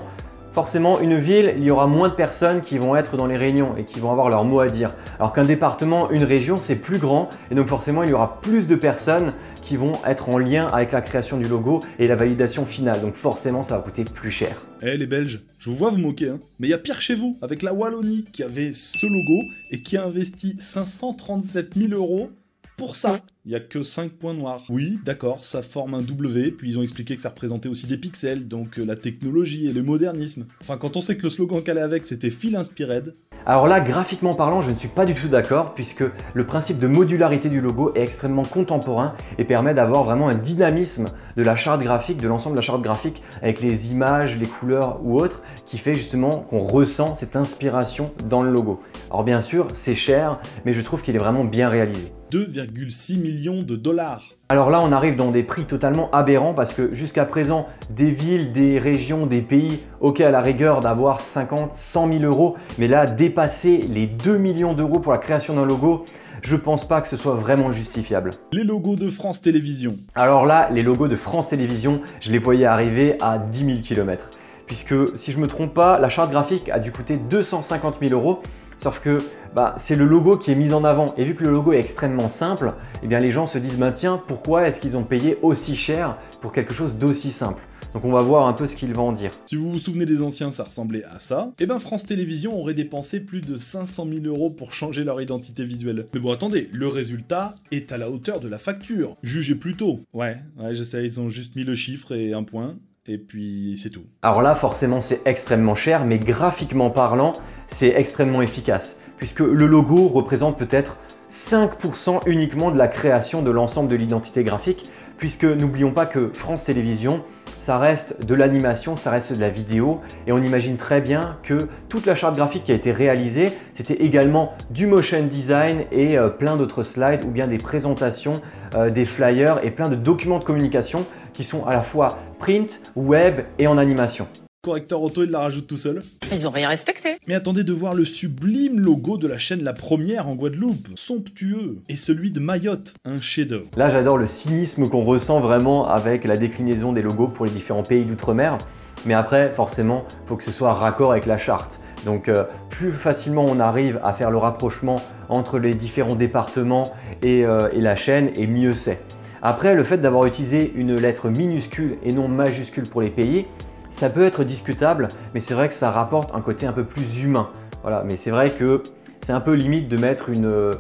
forcément, 0.55 0.99
une 1.01 1.19
ville, 1.19 1.53
il 1.55 1.65
y 1.65 1.69
aura 1.69 1.85
moins 1.85 2.09
de 2.09 2.15
personnes 2.15 2.61
qui 2.61 2.79
vont 2.79 2.95
être 2.95 3.15
dans 3.15 3.27
les 3.27 3.37
réunions 3.37 3.75
et 3.77 3.85
qui 3.85 3.99
vont 3.99 4.11
avoir 4.11 4.27
leur 4.27 4.43
mot 4.43 4.59
à 4.59 4.65
dire. 4.65 4.95
Alors 5.19 5.33
qu'un 5.33 5.43
département, 5.43 6.09
une 6.09 6.23
région, 6.23 6.55
c'est 6.57 6.75
plus 6.75 6.97
grand 6.97 7.29
et 7.51 7.53
donc 7.53 7.67
forcément, 7.67 8.01
il 8.01 8.09
y 8.09 8.13
aura 8.13 8.41
plus 8.41 8.65
de 8.65 8.75
personnes 8.75 9.33
qui 9.61 9.75
vont 9.75 9.91
être 10.03 10.29
en 10.29 10.39
lien 10.39 10.65
avec 10.65 10.93
la 10.93 11.01
création 11.01 11.37
du 11.37 11.47
logo 11.47 11.79
et 11.99 12.07
la 12.07 12.15
validation 12.15 12.65
finale. 12.65 13.01
Donc 13.01 13.13
forcément, 13.13 13.61
ça 13.61 13.77
va 13.77 13.83
coûter 13.83 14.03
plus 14.03 14.31
cher. 14.31 14.63
Eh 14.81 14.95
les 14.95 15.07
Belges, 15.07 15.41
je 15.57 15.69
vous 15.69 15.75
vois 15.75 15.89
vous 15.89 15.97
moquer, 15.97 16.29
hein. 16.29 16.39
mais 16.57 16.67
il 16.67 16.69
y 16.69 16.73
a 16.73 16.77
pire 16.77 17.01
chez 17.01 17.13
vous, 17.13 17.37
avec 17.41 17.63
la 17.63 17.73
Wallonie 17.73 18.23
qui 18.31 18.43
avait 18.43 18.71
ce 18.71 19.05
logo 19.07 19.43
et 19.71 19.81
qui 19.81 19.97
a 19.97 20.05
investi 20.05 20.55
537 20.57 21.75
000 21.75 21.93
euros 21.93 22.31
pour 22.77 22.95
ça. 22.95 23.19
Il 23.45 23.51
y 23.51 23.55
a 23.55 23.59
que 23.59 23.83
5 23.83 24.13
points 24.13 24.33
noirs. 24.33 24.63
Oui, 24.69 24.97
d'accord, 25.03 25.43
ça 25.43 25.63
forme 25.63 25.95
un 25.95 26.01
W, 26.01 26.51
puis 26.51 26.69
ils 26.69 26.77
ont 26.77 26.81
expliqué 26.81 27.17
que 27.17 27.21
ça 27.21 27.29
représentait 27.29 27.67
aussi 27.67 27.87
des 27.87 27.97
pixels, 27.97 28.47
donc 28.47 28.79
euh, 28.79 28.85
la 28.85 28.95
technologie 28.95 29.67
et 29.67 29.73
le 29.73 29.83
modernisme. 29.83 30.45
Enfin, 30.61 30.77
quand 30.77 30.95
on 30.95 31.01
sait 31.01 31.17
que 31.17 31.23
le 31.23 31.29
slogan 31.29 31.61
qu'elle 31.61 31.77
avec 31.77 32.05
c'était 32.05 32.29
Feel 32.29 32.55
Inspired, 32.55 33.15
alors 33.45 33.67
là, 33.67 33.79
graphiquement 33.79 34.33
parlant, 34.33 34.61
je 34.61 34.69
ne 34.69 34.75
suis 34.75 34.87
pas 34.87 35.05
du 35.05 35.15
tout 35.15 35.27
d'accord 35.27 35.73
puisque 35.73 36.03
le 36.33 36.45
principe 36.45 36.77
de 36.77 36.87
modularité 36.87 37.49
du 37.49 37.61
logo 37.61 37.91
est 37.95 38.01
extrêmement 38.01 38.43
contemporain 38.43 39.15
et 39.37 39.43
permet 39.43 39.73
d'avoir 39.73 40.03
vraiment 40.03 40.29
un 40.29 40.35
dynamisme 40.35 41.05
de 41.35 41.43
la 41.43 41.55
charte 41.55 41.81
graphique, 41.81 42.17
de 42.17 42.27
l'ensemble 42.27 42.55
de 42.55 42.59
la 42.59 42.65
charte 42.65 42.81
graphique 42.81 43.23
avec 43.41 43.61
les 43.61 43.91
images, 43.91 44.37
les 44.37 44.45
couleurs 44.45 44.99
ou 45.03 45.19
autres 45.19 45.41
qui 45.65 45.77
fait 45.77 45.93
justement 45.93 46.29
qu'on 46.29 46.59
ressent 46.59 47.15
cette 47.15 47.35
inspiration 47.35 48.11
dans 48.27 48.43
le 48.43 48.51
logo. 48.51 48.81
Alors 49.09 49.23
bien 49.23 49.41
sûr, 49.41 49.67
c'est 49.73 49.95
cher, 49.95 50.39
mais 50.65 50.73
je 50.73 50.81
trouve 50.81 51.01
qu'il 51.01 51.15
est 51.15 51.19
vraiment 51.19 51.43
bien 51.43 51.69
réalisé. 51.69 52.11
2,6 52.31 53.19
millions 53.19 53.63
de 53.63 53.75
dollars. 53.75 54.38
Alors 54.51 54.71
là, 54.71 54.79
on 54.81 54.91
arrive 54.91 55.15
dans 55.15 55.29
des 55.29 55.43
prix 55.43 55.65
totalement 55.65 56.09
aberrants 56.09 56.55
parce 56.55 56.73
que 56.73 56.91
jusqu'à 56.91 57.23
présent, 57.23 57.67
des 57.91 58.09
villes, 58.09 58.51
des 58.51 58.79
régions, 58.79 59.27
des 59.27 59.43
pays, 59.43 59.81
ok 60.01 60.21
à 60.21 60.31
la 60.31 60.41
rigueur 60.41 60.79
d'avoir 60.79 61.21
50, 61.21 61.75
100 61.75 62.13
000 62.13 62.23
euros, 62.23 62.57
mais 62.79 62.87
là, 62.87 63.05
dépasser 63.05 63.77
les 63.77 64.07
2 64.07 64.39
millions 64.39 64.73
d'euros 64.73 65.01
pour 65.01 65.11
la 65.11 65.19
création 65.19 65.53
d'un 65.53 65.67
logo, 65.67 66.03
je 66.41 66.55
pense 66.55 66.87
pas 66.87 66.99
que 66.99 67.07
ce 67.07 67.15
soit 67.15 67.35
vraiment 67.35 67.71
justifiable. 67.71 68.31
Les 68.51 68.63
logos 68.63 68.95
de 68.95 69.11
France 69.11 69.39
Télévisions. 69.39 69.97
Alors 70.15 70.47
là, 70.47 70.67
les 70.71 70.81
logos 70.81 71.07
de 71.07 71.15
France 71.15 71.49
Télévisions, 71.49 72.01
je 72.19 72.31
les 72.31 72.39
voyais 72.39 72.65
arriver 72.65 73.17
à 73.21 73.37
10 73.37 73.65
000 73.65 73.79
km. 73.83 74.31
Puisque 74.65 74.95
si 75.15 75.31
je 75.31 75.39
me 75.39 75.45
trompe 75.45 75.75
pas, 75.75 75.99
la 75.99 76.09
charte 76.09 76.31
graphique 76.31 76.69
a 76.69 76.79
dû 76.79 76.91
coûter 76.91 77.17
250 77.17 77.97
000 78.01 78.19
euros 78.19 78.41
Sauf 78.79 79.01
que 79.01 79.17
bah, 79.53 79.75
c'est 79.77 79.95
le 79.95 80.05
logo 80.05 80.37
qui 80.37 80.51
est 80.51 80.55
mis 80.55 80.71
en 80.71 80.85
avant. 80.85 81.13
Et 81.17 81.25
vu 81.25 81.35
que 81.35 81.43
le 81.43 81.51
logo 81.51 81.73
est 81.73 81.79
extrêmement 81.79 82.29
simple, 82.29 82.73
eh 83.03 83.07
bien, 83.07 83.19
les 83.19 83.29
gens 83.29 83.45
se 83.45 83.57
disent 83.57 83.77
bah, 83.77 83.91
tiens, 83.91 84.21
pourquoi 84.25 84.67
est-ce 84.67 84.79
qu'ils 84.79 84.95
ont 84.95 85.03
payé 85.03 85.37
aussi 85.41 85.75
cher 85.75 86.17
pour 86.41 86.53
quelque 86.53 86.73
chose 86.73 86.95
d'aussi 86.95 87.31
simple? 87.31 87.61
Donc 87.93 88.05
on 88.05 88.11
va 88.11 88.21
voir 88.21 88.47
un 88.47 88.53
peu 88.53 88.67
ce 88.67 88.75
qu'ils 88.75 88.93
vont 88.93 89.09
en 89.09 89.11
dire. 89.11 89.31
Si 89.47 89.55
vous 89.55 89.71
vous 89.71 89.79
souvenez 89.79 90.05
des 90.05 90.21
anciens, 90.21 90.51
ça 90.51 90.63
ressemblait 90.63 91.03
à 91.05 91.17
ça. 91.17 91.51
Et 91.59 91.63
eh 91.63 91.65
ben 91.65 91.79
France 91.79 92.05
Télévisions 92.05 92.55
aurait 92.55 92.75
dépensé 92.75 93.19
plus 93.19 93.41
de 93.41 93.57
500 93.57 94.07
000 94.11 94.25
euros 94.25 94.51
pour 94.51 94.73
changer 94.73 95.03
leur 95.03 95.19
identité 95.21 95.63
visuelle. 95.63 96.05
Mais 96.13 96.19
bon 96.19 96.31
attendez, 96.31 96.69
le 96.71 96.87
résultat 96.87 97.55
est 97.71 97.91
à 97.91 97.97
la 97.97 98.11
hauteur 98.11 98.39
de 98.39 98.47
la 98.47 98.59
facture. 98.59 99.17
Jugez 99.23 99.55
plutôt. 99.55 100.01
Ouais, 100.13 100.37
ouais, 100.59 100.75
je 100.75 100.83
sais, 100.83 101.03
ils 101.03 101.19
ont 101.19 101.29
juste 101.29 101.55
mis 101.55 101.63
le 101.63 101.73
chiffre 101.73 102.13
et 102.13 102.33
un 102.33 102.43
point 102.43 102.75
et 103.09 103.17
puis 103.17 103.75
c'est 103.81 103.89
tout. 103.89 104.03
Alors 104.21 104.41
là, 104.41 104.53
forcément, 104.53 105.01
c'est 105.01 105.21
extrêmement 105.25 105.75
cher, 105.75 106.05
mais 106.05 106.19
graphiquement 106.19 106.91
parlant, 106.91 107.33
c'est 107.67 107.89
extrêmement 107.89 108.41
efficace, 108.41 108.97
puisque 109.17 109.39
le 109.39 109.65
logo 109.65 110.07
représente 110.07 110.57
peut-être 110.57 110.97
5% 111.29 112.21
uniquement 112.27 112.71
de 112.71 112.77
la 112.77 112.87
création 112.87 113.41
de 113.41 113.49
l'ensemble 113.51 113.89
de 113.89 113.95
l'identité 113.95 114.43
graphique, 114.43 114.89
puisque 115.17 115.43
n'oublions 115.43 115.91
pas 115.91 116.05
que 116.05 116.31
France 116.33 116.63
Télévisions, 116.63 117.23
ça 117.57 117.77
reste 117.77 118.25
de 118.25 118.35
l'animation, 118.35 118.95
ça 118.95 119.11
reste 119.11 119.33
de 119.33 119.39
la 119.39 119.49
vidéo, 119.49 119.99
et 120.27 120.31
on 120.31 120.41
imagine 120.41 120.77
très 120.77 121.01
bien 121.01 121.37
que 121.43 121.57
toute 121.89 122.05
la 122.05 122.15
charte 122.15 122.35
graphique 122.35 122.63
qui 122.63 122.71
a 122.71 122.75
été 122.75 122.91
réalisée, 122.91 123.49
c'était 123.73 123.95
également 123.95 124.53
du 124.69 124.85
motion 124.87 125.25
design 125.25 125.83
et 125.91 126.17
euh, 126.17 126.29
plein 126.29 126.55
d'autres 126.55 126.83
slides 126.83 127.25
ou 127.25 127.31
bien 127.31 127.47
des 127.47 127.57
présentations, 127.57 128.33
euh, 128.75 128.91
des 128.91 129.05
flyers 129.05 129.63
et 129.63 129.71
plein 129.71 129.89
de 129.89 129.95
documents 129.95 130.39
de 130.39 130.43
communication 130.43 131.05
qui 131.33 131.43
sont 131.43 131.65
à 131.65 131.71
la 131.71 131.81
fois 131.81 132.17
print, 132.39 132.81
web 132.95 133.41
et 133.59 133.67
en 133.67 133.77
animation. 133.77 134.27
Correcteur 134.61 135.01
auto, 135.01 135.23
il 135.23 135.29
la 135.29 135.39
rajoute 135.39 135.67
tout 135.67 135.77
seul. 135.77 136.01
Ils 136.33 136.47
ont 136.47 136.51
rien 136.51 136.67
respecté. 136.67 137.17
Mais 137.27 137.33
attendez 137.33 137.63
de 137.63 137.71
voir 137.71 137.93
le 137.93 138.03
sublime 138.03 138.79
logo 138.79 139.17
de 139.17 139.27
la 139.27 139.37
chaîne 139.37 139.63
La 139.63 139.71
Première 139.71 140.27
en 140.27 140.35
Guadeloupe, 140.35 140.89
somptueux, 140.95 141.77
et 141.87 141.95
celui 141.95 142.31
de 142.31 142.41
Mayotte, 142.41 142.93
un 143.05 143.21
chef-d'œuvre. 143.21 143.67
Là, 143.77 143.89
j'adore 143.89 144.17
le 144.17 144.27
cynisme 144.27 144.89
qu'on 144.89 145.03
ressent 145.03 145.39
vraiment 145.39 145.87
avec 145.87 146.25
la 146.25 146.35
déclinaison 146.35 146.91
des 146.91 147.01
logos 147.01 147.27
pour 147.27 147.45
les 147.45 147.51
différents 147.51 147.83
pays 147.83 148.03
d'outre-mer. 148.03 148.57
Mais 149.05 149.13
après, 149.13 149.51
forcément, 149.53 150.05
il 150.25 150.27
faut 150.27 150.35
que 150.35 150.43
ce 150.43 150.51
soit 150.51 150.73
raccord 150.73 151.11
avec 151.11 151.25
la 151.25 151.37
charte. 151.37 151.79
Donc, 152.05 152.27
euh, 152.27 152.43
plus 152.69 152.91
facilement 152.91 153.45
on 153.47 153.59
arrive 153.59 153.99
à 154.03 154.13
faire 154.13 154.31
le 154.31 154.37
rapprochement 154.37 154.95
entre 155.29 155.59
les 155.59 155.73
différents 155.73 156.15
départements 156.15 156.93
et, 157.23 157.45
euh, 157.45 157.69
et 157.71 157.79
la 157.79 157.95
chaîne, 157.95 158.31
et 158.35 158.47
mieux 158.47 158.73
c'est. 158.73 159.01
Après, 159.41 159.75
le 159.75 159.83
fait 159.83 159.97
d'avoir 159.97 160.25
utilisé 160.25 160.71
une 160.75 160.95
lettre 160.95 161.29
minuscule 161.29 161.97
et 162.03 162.11
non 162.11 162.27
majuscule 162.27 162.83
pour 162.83 163.01
les 163.01 163.09
pays, 163.09 163.45
ça 163.89 164.09
peut 164.09 164.23
être 164.23 164.43
discutable, 164.43 165.07
mais 165.33 165.39
c'est 165.39 165.53
vrai 165.53 165.67
que 165.67 165.73
ça 165.73 165.91
rapporte 165.91 166.35
un 166.35 166.41
côté 166.41 166.65
un 166.65 166.73
peu 166.73 166.83
plus 166.83 167.21
humain. 167.21 167.49
Voilà, 167.81 168.03
mais 168.03 168.17
c'est 168.17 168.31
vrai 168.31 168.51
que 168.51 168.83
c'est 169.21 169.31
un 169.31 169.39
peu 169.39 169.53
limite 169.53 169.87
de 169.87 169.97
mettre 169.97 170.29
une, 170.29 170.45
euh, 170.45 170.71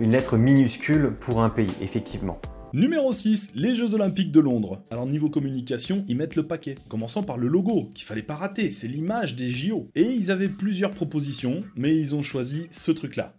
lettre 0.00 0.36
minuscule 0.36 1.12
pour 1.20 1.42
un 1.42 1.48
pays, 1.48 1.70
effectivement. 1.80 2.38
Numéro 2.72 3.12
6, 3.12 3.52
les 3.54 3.74
Jeux 3.74 3.94
Olympiques 3.94 4.30
de 4.30 4.40
Londres. 4.40 4.82
Alors 4.90 5.06
niveau 5.06 5.28
communication, 5.28 6.04
ils 6.06 6.16
mettent 6.16 6.36
le 6.36 6.46
paquet. 6.46 6.76
Commençant 6.88 7.22
par 7.22 7.36
le 7.36 7.48
logo, 7.48 7.90
qu'il 7.94 8.04
fallait 8.04 8.22
pas 8.22 8.36
rater, 8.36 8.70
c'est 8.70 8.86
l'image 8.86 9.34
des 9.34 9.48
JO. 9.48 9.88
Et 9.94 10.04
ils 10.04 10.30
avaient 10.30 10.48
plusieurs 10.48 10.92
propositions, 10.92 11.62
mais 11.74 11.96
ils 11.96 12.14
ont 12.14 12.22
choisi 12.22 12.68
ce 12.70 12.92
truc-là. 12.92 13.34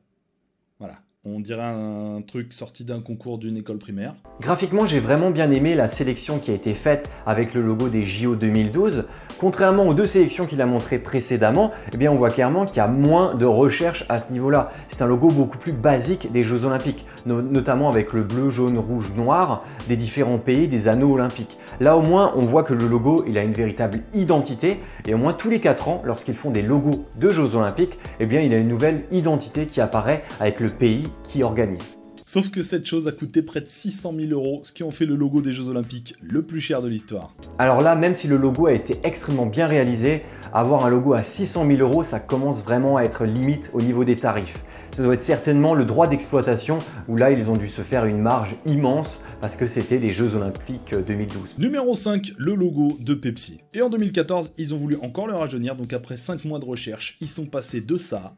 Voilà. 0.79 0.95
On 1.23 1.39
dirait 1.39 1.61
un 1.61 2.23
truc 2.25 2.51
sorti 2.51 2.83
d'un 2.83 2.99
concours 2.99 3.37
d'une 3.37 3.55
école 3.55 3.77
primaire. 3.77 4.15
Graphiquement, 4.41 4.87
j'ai 4.87 4.99
vraiment 4.99 5.29
bien 5.29 5.51
aimé 5.51 5.75
la 5.75 5.87
sélection 5.87 6.39
qui 6.39 6.49
a 6.49 6.55
été 6.55 6.73
faite 6.73 7.13
avec 7.27 7.53
le 7.53 7.61
logo 7.61 7.89
des 7.89 8.05
JO 8.05 8.35
2012. 8.35 9.05
Contrairement 9.39 9.85
aux 9.85 9.93
deux 9.93 10.07
sélections 10.07 10.47
qu'il 10.47 10.61
a 10.63 10.65
montrées 10.65 10.97
précédemment, 10.97 11.73
eh 11.93 11.97
bien 11.97 12.11
on 12.11 12.15
voit 12.15 12.31
clairement 12.31 12.65
qu'il 12.65 12.77
y 12.77 12.79
a 12.79 12.87
moins 12.87 13.35
de 13.35 13.45
recherche 13.45 14.03
à 14.09 14.17
ce 14.17 14.33
niveau-là. 14.33 14.71
C'est 14.87 15.03
un 15.03 15.05
logo 15.05 15.27
beaucoup 15.27 15.59
plus 15.59 15.73
basique 15.73 16.31
des 16.31 16.41
Jeux 16.41 16.65
Olympiques, 16.65 17.05
notamment 17.27 17.89
avec 17.89 18.13
le 18.13 18.23
bleu, 18.23 18.49
jaune, 18.49 18.79
rouge, 18.79 19.13
noir 19.15 19.63
des 19.87 19.97
différents 19.97 20.39
pays 20.39 20.67
des 20.67 20.87
anneaux 20.87 21.13
olympiques. 21.13 21.59
Là 21.79 21.97
au 21.97 22.01
moins, 22.01 22.33
on 22.35 22.41
voit 22.41 22.63
que 22.63 22.73
le 22.73 22.87
logo, 22.87 23.25
il 23.27 23.37
a 23.37 23.43
une 23.43 23.53
véritable 23.53 23.99
identité 24.15 24.79
et 25.07 25.13
au 25.13 25.19
moins 25.19 25.33
tous 25.33 25.51
les 25.51 25.59
4 25.59 25.87
ans, 25.87 26.01
lorsqu'ils 26.03 26.35
font 26.35 26.49
des 26.49 26.63
logos 26.63 27.05
de 27.15 27.29
Jeux 27.29 27.55
Olympiques, 27.55 27.99
eh 28.19 28.25
bien 28.25 28.41
il 28.41 28.55
a 28.55 28.57
une 28.57 28.69
nouvelle 28.69 29.03
identité 29.11 29.67
qui 29.67 29.81
apparaît 29.81 30.23
avec 30.39 30.59
le 30.59 30.67
pays 30.67 31.10
qui 31.23 31.43
organise. 31.43 31.97
Sauf 32.33 32.49
que 32.49 32.63
cette 32.63 32.85
chose 32.85 33.09
a 33.09 33.11
coûté 33.11 33.41
près 33.41 33.59
de 33.59 33.67
600 33.67 34.13
000 34.15 34.31
euros, 34.31 34.61
ce 34.63 34.71
qui 34.71 34.83
en 34.83 34.89
fait 34.91 35.05
le 35.05 35.15
logo 35.17 35.41
des 35.41 35.51
Jeux 35.51 35.67
Olympiques 35.67 36.15
le 36.21 36.43
plus 36.43 36.61
cher 36.61 36.81
de 36.81 36.87
l'histoire. 36.87 37.35
Alors 37.59 37.81
là, 37.81 37.93
même 37.97 38.15
si 38.15 38.29
le 38.29 38.37
logo 38.37 38.67
a 38.67 38.71
été 38.71 38.93
extrêmement 39.03 39.47
bien 39.47 39.65
réalisé, 39.65 40.23
avoir 40.53 40.85
un 40.85 40.89
logo 40.89 41.13
à 41.13 41.25
600 41.25 41.67
000 41.67 41.79
euros, 41.81 42.03
ça 42.05 42.21
commence 42.21 42.63
vraiment 42.63 42.95
à 42.95 43.03
être 43.03 43.25
limite 43.25 43.69
au 43.73 43.81
niveau 43.81 44.05
des 44.05 44.15
tarifs. 44.15 44.63
Ça 44.91 45.03
doit 45.03 45.15
être 45.15 45.19
certainement 45.19 45.73
le 45.73 45.83
droit 45.83 46.07
d'exploitation 46.07 46.77
où 47.09 47.17
là, 47.17 47.31
ils 47.31 47.49
ont 47.49 47.53
dû 47.53 47.67
se 47.67 47.81
faire 47.81 48.05
une 48.05 48.19
marge 48.19 48.55
immense 48.65 49.21
parce 49.41 49.57
que 49.57 49.67
c'était 49.67 49.97
les 49.97 50.11
Jeux 50.11 50.33
Olympiques 50.33 50.95
2012. 51.05 51.55
Numéro 51.57 51.95
5, 51.95 52.31
le 52.37 52.55
logo 52.55 52.97
de 53.01 53.13
Pepsi. 53.13 53.59
Et 53.73 53.81
en 53.81 53.89
2014, 53.89 54.53
ils 54.57 54.73
ont 54.73 54.77
voulu 54.77 54.95
encore 55.01 55.27
le 55.27 55.33
rajeunir, 55.33 55.75
donc 55.75 55.91
après 55.91 56.15
5 56.15 56.45
mois 56.45 56.59
de 56.59 56.65
recherche, 56.65 57.17
ils 57.19 57.27
sont 57.27 57.45
passés 57.45 57.81
de 57.81 57.97
ça 57.97 58.35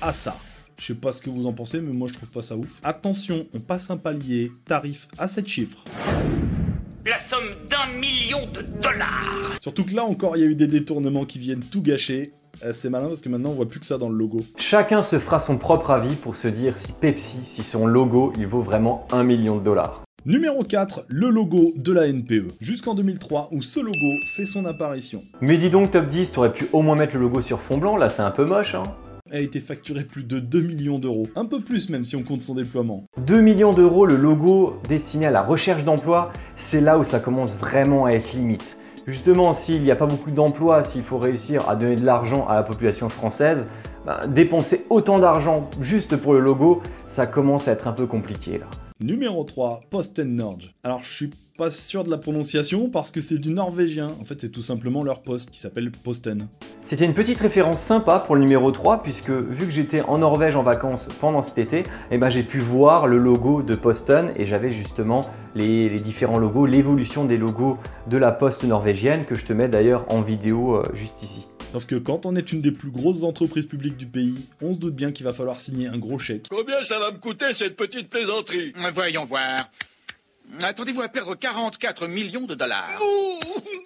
à 0.00 0.12
ça. 0.12 0.36
Je 0.80 0.86
sais 0.86 0.94
pas 0.94 1.12
ce 1.12 1.20
que 1.20 1.28
vous 1.28 1.46
en 1.46 1.52
pensez, 1.52 1.78
mais 1.78 1.92
moi 1.92 2.08
je 2.08 2.14
trouve 2.14 2.30
pas 2.30 2.40
ça 2.40 2.56
ouf. 2.56 2.80
Attention, 2.82 3.46
on 3.52 3.60
passe 3.60 3.90
un 3.90 3.98
palier, 3.98 4.50
tarif 4.64 5.08
à 5.18 5.28
7 5.28 5.46
chiffres. 5.46 5.84
La 7.04 7.18
somme 7.18 7.50
d'un 7.68 7.98
million 7.98 8.46
de 8.46 8.62
dollars 8.80 9.56
Surtout 9.60 9.84
que 9.84 9.94
là 9.94 10.04
encore, 10.04 10.38
il 10.38 10.40
y 10.40 10.42
a 10.42 10.46
eu 10.46 10.54
des 10.54 10.66
détournements 10.66 11.26
qui 11.26 11.38
viennent 11.38 11.62
tout 11.62 11.82
gâcher. 11.82 12.30
Euh, 12.64 12.72
c'est 12.72 12.88
malin 12.88 13.08
parce 13.08 13.20
que 13.20 13.28
maintenant 13.28 13.50
on 13.50 13.54
voit 13.54 13.68
plus 13.68 13.78
que 13.78 13.84
ça 13.84 13.98
dans 13.98 14.08
le 14.08 14.16
logo. 14.16 14.40
Chacun 14.56 15.02
se 15.02 15.18
fera 15.18 15.38
son 15.38 15.58
propre 15.58 15.90
avis 15.90 16.16
pour 16.16 16.36
se 16.36 16.48
dire 16.48 16.78
si 16.78 16.92
Pepsi, 16.92 17.40
si 17.44 17.62
son 17.62 17.86
logo, 17.86 18.32
il 18.38 18.46
vaut 18.46 18.62
vraiment 18.62 19.06
un 19.12 19.22
million 19.22 19.58
de 19.58 19.62
dollars. 19.62 20.02
Numéro 20.24 20.62
4, 20.62 21.04
le 21.08 21.28
logo 21.28 21.74
de 21.76 21.92
la 21.92 22.10
NPE. 22.10 22.52
Jusqu'en 22.58 22.94
2003 22.94 23.50
où 23.52 23.60
ce 23.60 23.80
logo 23.80 24.20
fait 24.34 24.46
son 24.46 24.64
apparition. 24.64 25.24
Mais 25.42 25.58
dis 25.58 25.68
donc 25.68 25.90
top 25.90 26.08
10, 26.08 26.32
t'aurais 26.32 26.54
pu 26.54 26.68
au 26.72 26.80
moins 26.80 26.96
mettre 26.96 27.16
le 27.16 27.20
logo 27.20 27.42
sur 27.42 27.60
fond 27.60 27.76
blanc, 27.76 27.96
là 27.98 28.08
c'est 28.08 28.22
un 28.22 28.30
peu 28.30 28.46
moche 28.46 28.74
hein 28.74 28.84
a 29.32 29.38
été 29.38 29.60
facturé 29.60 30.04
plus 30.04 30.24
de 30.24 30.40
2 30.40 30.60
millions 30.60 30.98
d'euros. 30.98 31.28
Un 31.36 31.44
peu 31.44 31.60
plus 31.60 31.88
même 31.88 32.04
si 32.04 32.16
on 32.16 32.22
compte 32.22 32.40
son 32.42 32.54
déploiement. 32.54 33.04
2 33.26 33.40
millions 33.40 33.72
d'euros, 33.72 34.06
le 34.06 34.16
logo 34.16 34.78
destiné 34.88 35.26
à 35.26 35.30
la 35.30 35.42
recherche 35.42 35.84
d'emploi, 35.84 36.32
c'est 36.56 36.80
là 36.80 36.98
où 36.98 37.04
ça 37.04 37.20
commence 37.20 37.56
vraiment 37.56 38.06
à 38.06 38.12
être 38.12 38.32
limite. 38.32 38.76
Justement, 39.06 39.52
s'il 39.52 39.82
n'y 39.82 39.90
a 39.90 39.96
pas 39.96 40.06
beaucoup 40.06 40.30
d'emplois, 40.30 40.84
s'il 40.84 41.02
faut 41.02 41.18
réussir 41.18 41.68
à 41.68 41.76
donner 41.76 41.96
de 41.96 42.04
l'argent 42.04 42.46
à 42.48 42.54
la 42.54 42.62
population 42.62 43.08
française, 43.08 43.68
ben, 44.04 44.18
dépenser 44.28 44.84
autant 44.90 45.18
d'argent 45.18 45.68
juste 45.80 46.16
pour 46.16 46.34
le 46.34 46.40
logo, 46.40 46.82
ça 47.04 47.26
commence 47.26 47.68
à 47.68 47.72
être 47.72 47.86
un 47.86 47.92
peu 47.92 48.06
compliqué 48.06 48.58
là. 48.58 48.66
Numéro 49.02 49.44
3, 49.44 49.84
Posten 49.88 50.36
Norge. 50.36 50.74
Alors 50.84 51.02
je 51.02 51.10
suis 51.10 51.30
pas 51.56 51.70
sûr 51.70 52.04
de 52.04 52.10
la 52.10 52.18
prononciation 52.18 52.90
parce 52.90 53.10
que 53.10 53.22
c'est 53.22 53.38
du 53.38 53.50
norvégien. 53.50 54.08
En 54.20 54.26
fait, 54.26 54.38
c'est 54.38 54.50
tout 54.50 54.60
simplement 54.60 55.02
leur 55.02 55.22
poste 55.22 55.48
qui 55.48 55.58
s'appelle 55.58 55.90
Posten. 55.90 56.48
C'était 56.84 57.06
une 57.06 57.14
petite 57.14 57.38
référence 57.38 57.78
sympa 57.78 58.18
pour 58.18 58.34
le 58.36 58.42
numéro 58.42 58.70
3 58.70 59.02
puisque 59.02 59.30
vu 59.30 59.64
que 59.64 59.72
j'étais 59.72 60.02
en 60.02 60.18
Norvège 60.18 60.54
en 60.54 60.62
vacances 60.62 61.08
pendant 61.18 61.40
cet 61.40 61.56
été, 61.56 61.82
eh 62.10 62.18
ben, 62.18 62.28
j'ai 62.28 62.42
pu 62.42 62.58
voir 62.58 63.06
le 63.06 63.16
logo 63.16 63.62
de 63.62 63.74
Posten 63.74 64.32
et 64.36 64.44
j'avais 64.44 64.70
justement 64.70 65.22
les, 65.54 65.88
les, 65.88 65.98
différents 65.98 66.38
logos, 66.38 66.66
l'évolution 66.66 67.24
des 67.24 67.38
logos 67.38 67.78
de 68.06 68.18
la 68.18 68.32
poste 68.32 68.64
norvégienne 68.64 69.24
que 69.24 69.34
je 69.34 69.46
te 69.46 69.54
mets 69.54 69.68
d'ailleurs 69.68 70.04
en 70.12 70.20
vidéo 70.20 70.74
euh, 70.74 70.82
juste 70.92 71.22
ici. 71.22 71.46
Sauf 71.72 71.86
que 71.86 71.94
quand 71.94 72.26
on 72.26 72.34
est 72.34 72.52
une 72.52 72.60
des 72.60 72.72
plus 72.72 72.90
grosses 72.90 73.22
entreprises 73.22 73.66
publiques 73.66 73.96
du 73.96 74.06
pays, 74.06 74.34
on 74.60 74.74
se 74.74 74.78
doute 74.78 74.94
bien 74.94 75.12
qu'il 75.12 75.24
va 75.24 75.32
falloir 75.32 75.60
signer 75.60 75.86
un 75.86 75.98
gros 75.98 76.18
chèque. 76.18 76.46
Combien 76.50 76.82
ça 76.82 76.98
va 76.98 77.12
me 77.12 77.18
coûter 77.18 77.54
cette 77.54 77.76
petite 77.76 78.10
plaisanterie? 78.10 78.72
Voyons 78.92 79.24
voir. 79.24 79.70
Attendez-vous 80.60 81.02
à 81.02 81.08
perdre 81.08 81.36
44 81.36 82.08
millions 82.08 82.44
de 82.44 82.56
dollars. 82.56 82.98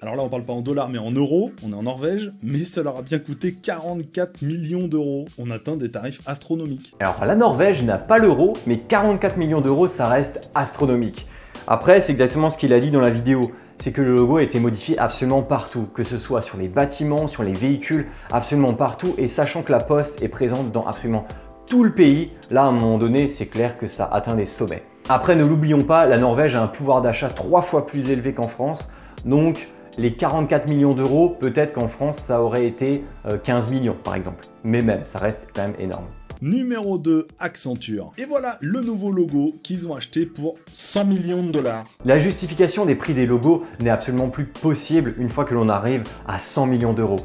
Alors 0.00 0.16
là, 0.16 0.22
on 0.22 0.30
parle 0.30 0.44
pas 0.44 0.54
en 0.54 0.62
dollars, 0.62 0.88
mais 0.88 0.96
en 0.96 1.10
euros. 1.10 1.52
On 1.62 1.72
est 1.72 1.76
en 1.76 1.82
Norvège, 1.82 2.32
mais 2.42 2.64
ça 2.64 2.82
leur 2.82 2.96
a 2.96 3.02
bien 3.02 3.18
coûté 3.18 3.52
44 3.52 4.40
millions 4.40 4.88
d'euros. 4.88 5.26
On 5.36 5.50
atteint 5.50 5.76
des 5.76 5.90
tarifs 5.90 6.20
astronomiques. 6.24 6.94
Alors 7.00 7.22
la 7.22 7.34
Norvège 7.34 7.84
n'a 7.84 7.98
pas 7.98 8.16
l'euro, 8.16 8.54
mais 8.66 8.78
44 8.78 9.36
millions 9.36 9.60
d'euros, 9.60 9.88
ça 9.88 10.08
reste 10.08 10.50
astronomique. 10.54 11.26
Après, 11.66 12.00
c'est 12.00 12.12
exactement 12.12 12.48
ce 12.48 12.56
qu'il 12.56 12.72
a 12.72 12.80
dit 12.80 12.90
dans 12.90 13.00
la 13.00 13.10
vidéo 13.10 13.52
c'est 13.78 13.92
que 13.92 14.02
le 14.02 14.16
logo 14.16 14.36
a 14.38 14.42
été 14.42 14.60
modifié 14.60 14.98
absolument 14.98 15.42
partout, 15.42 15.88
que 15.94 16.04
ce 16.04 16.18
soit 16.18 16.42
sur 16.42 16.58
les 16.58 16.68
bâtiments, 16.68 17.26
sur 17.26 17.42
les 17.42 17.52
véhicules, 17.52 18.06
absolument 18.32 18.74
partout, 18.74 19.14
et 19.18 19.28
sachant 19.28 19.62
que 19.62 19.72
la 19.72 19.78
poste 19.78 20.22
est 20.22 20.28
présente 20.28 20.72
dans 20.72 20.86
absolument 20.86 21.26
tout 21.66 21.84
le 21.84 21.92
pays, 21.92 22.30
là 22.50 22.62
à 22.62 22.66
un 22.66 22.72
moment 22.72 22.98
donné, 22.98 23.28
c'est 23.28 23.46
clair 23.46 23.78
que 23.78 23.86
ça 23.86 24.04
atteint 24.06 24.36
des 24.36 24.46
sommets. 24.46 24.82
Après, 25.08 25.36
ne 25.36 25.44
l'oublions 25.44 25.82
pas, 25.82 26.06
la 26.06 26.18
Norvège 26.18 26.54
a 26.54 26.62
un 26.62 26.66
pouvoir 26.66 27.02
d'achat 27.02 27.28
trois 27.28 27.62
fois 27.62 27.86
plus 27.86 28.10
élevé 28.10 28.32
qu'en 28.32 28.48
France, 28.48 28.90
donc 29.24 29.68
les 29.98 30.14
44 30.14 30.68
millions 30.68 30.94
d'euros, 30.94 31.36
peut-être 31.40 31.72
qu'en 31.72 31.88
France, 31.88 32.18
ça 32.18 32.42
aurait 32.42 32.66
été 32.66 33.04
15 33.44 33.66
euh, 33.66 33.70
millions 33.70 33.96
par 34.02 34.14
exemple. 34.14 34.44
Mais 34.64 34.80
même, 34.80 35.04
ça 35.04 35.18
reste 35.18 35.48
quand 35.54 35.62
même 35.62 35.74
énorme. 35.78 36.06
Numéro 36.44 36.98
2, 36.98 37.26
Accenture. 37.38 38.12
Et 38.18 38.26
voilà 38.26 38.58
le 38.60 38.82
nouveau 38.82 39.10
logo 39.10 39.54
qu'ils 39.62 39.88
ont 39.88 39.94
acheté 39.94 40.26
pour 40.26 40.56
100 40.74 41.06
millions 41.06 41.42
de 41.42 41.50
dollars. 41.50 41.86
La 42.04 42.18
justification 42.18 42.84
des 42.84 42.94
prix 42.94 43.14
des 43.14 43.24
logos 43.24 43.64
n'est 43.80 43.88
absolument 43.88 44.28
plus 44.28 44.44
possible 44.44 45.14
une 45.16 45.30
fois 45.30 45.46
que 45.46 45.54
l'on 45.54 45.70
arrive 45.70 46.02
à 46.28 46.38
100 46.38 46.66
millions 46.66 46.92
d'euros. 46.92 47.16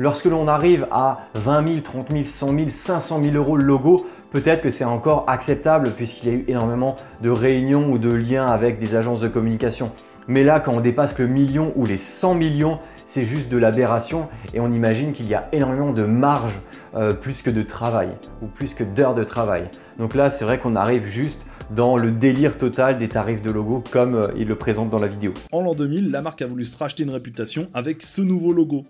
Lorsque 0.00 0.24
l'on 0.24 0.48
arrive 0.48 0.88
à 0.90 1.28
20 1.36 1.72
000, 1.72 1.82
30 1.82 2.10
000, 2.10 2.24
100 2.24 2.48
000, 2.48 2.70
500 2.70 3.22
000 3.22 3.36
euros 3.36 3.56
le 3.56 3.64
logo, 3.64 4.08
peut-être 4.32 4.60
que 4.60 4.70
c'est 4.70 4.82
encore 4.82 5.24
acceptable 5.28 5.92
puisqu'il 5.92 6.28
y 6.28 6.32
a 6.32 6.34
eu 6.34 6.44
énormément 6.48 6.96
de 7.22 7.30
réunions 7.30 7.92
ou 7.92 7.98
de 7.98 8.12
liens 8.12 8.46
avec 8.46 8.80
des 8.80 8.96
agences 8.96 9.20
de 9.20 9.28
communication. 9.28 9.92
Mais 10.26 10.42
là, 10.42 10.60
quand 10.60 10.72
on 10.74 10.80
dépasse 10.80 11.18
le 11.18 11.26
million 11.26 11.72
ou 11.76 11.84
les 11.84 11.98
100 11.98 12.34
millions, 12.34 12.78
c'est 13.04 13.24
juste 13.24 13.50
de 13.50 13.58
l'aberration 13.58 14.28
et 14.54 14.60
on 14.60 14.72
imagine 14.72 15.12
qu'il 15.12 15.28
y 15.28 15.34
a 15.34 15.48
énormément 15.52 15.92
de 15.92 16.04
marge 16.04 16.60
euh, 16.94 17.12
plus 17.12 17.42
que 17.42 17.50
de 17.50 17.62
travail 17.62 18.08
ou 18.40 18.46
plus 18.46 18.72
que 18.72 18.84
d'heures 18.84 19.14
de 19.14 19.24
travail. 19.24 19.68
Donc 19.98 20.14
là, 20.14 20.30
c'est 20.30 20.44
vrai 20.44 20.58
qu'on 20.58 20.76
arrive 20.76 21.04
juste 21.04 21.44
dans 21.70 21.96
le 21.96 22.10
délire 22.10 22.58
total 22.58 22.98
des 22.98 23.08
tarifs 23.08 23.42
de 23.42 23.50
logo 23.50 23.82
comme 23.90 24.14
euh, 24.14 24.28
il 24.36 24.48
le 24.48 24.56
présente 24.56 24.90
dans 24.90 24.98
la 24.98 25.08
vidéo. 25.08 25.32
En 25.52 25.60
l'an 25.60 25.74
2000, 25.74 26.10
la 26.10 26.22
marque 26.22 26.42
a 26.42 26.46
voulu 26.46 26.64
se 26.64 26.76
racheter 26.76 27.02
une 27.02 27.10
réputation 27.10 27.68
avec 27.74 28.02
ce 28.02 28.22
nouveau 28.22 28.52
logo. 28.52 28.84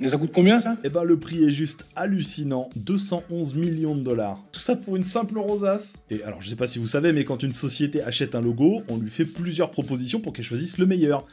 Mais 0.00 0.08
ça 0.08 0.18
coûte 0.18 0.30
combien 0.34 0.60
ça? 0.60 0.76
Eh 0.84 0.88
ben 0.88 1.04
le 1.04 1.18
prix 1.18 1.44
est 1.44 1.50
juste 1.50 1.86
hallucinant, 1.96 2.70
211 2.76 3.54
millions 3.54 3.94
de 3.94 4.02
dollars. 4.02 4.42
Tout 4.52 4.60
ça 4.60 4.76
pour 4.76 4.96
une 4.96 5.04
simple 5.04 5.38
rosace. 5.38 5.92
Et 6.10 6.22
alors 6.22 6.40
je 6.42 6.48
sais 6.48 6.56
pas 6.56 6.66
si 6.66 6.78
vous 6.78 6.86
savez, 6.86 7.12
mais 7.12 7.24
quand 7.24 7.42
une 7.42 7.52
société 7.52 8.02
achète 8.02 8.34
un 8.34 8.40
logo, 8.40 8.82
on 8.88 8.96
lui 8.96 9.10
fait 9.10 9.24
plusieurs 9.24 9.70
propositions 9.70 10.20
pour 10.20 10.32
qu'elle 10.32 10.44
choisisse 10.44 10.78
le 10.78 10.86
meilleur. 10.86 11.26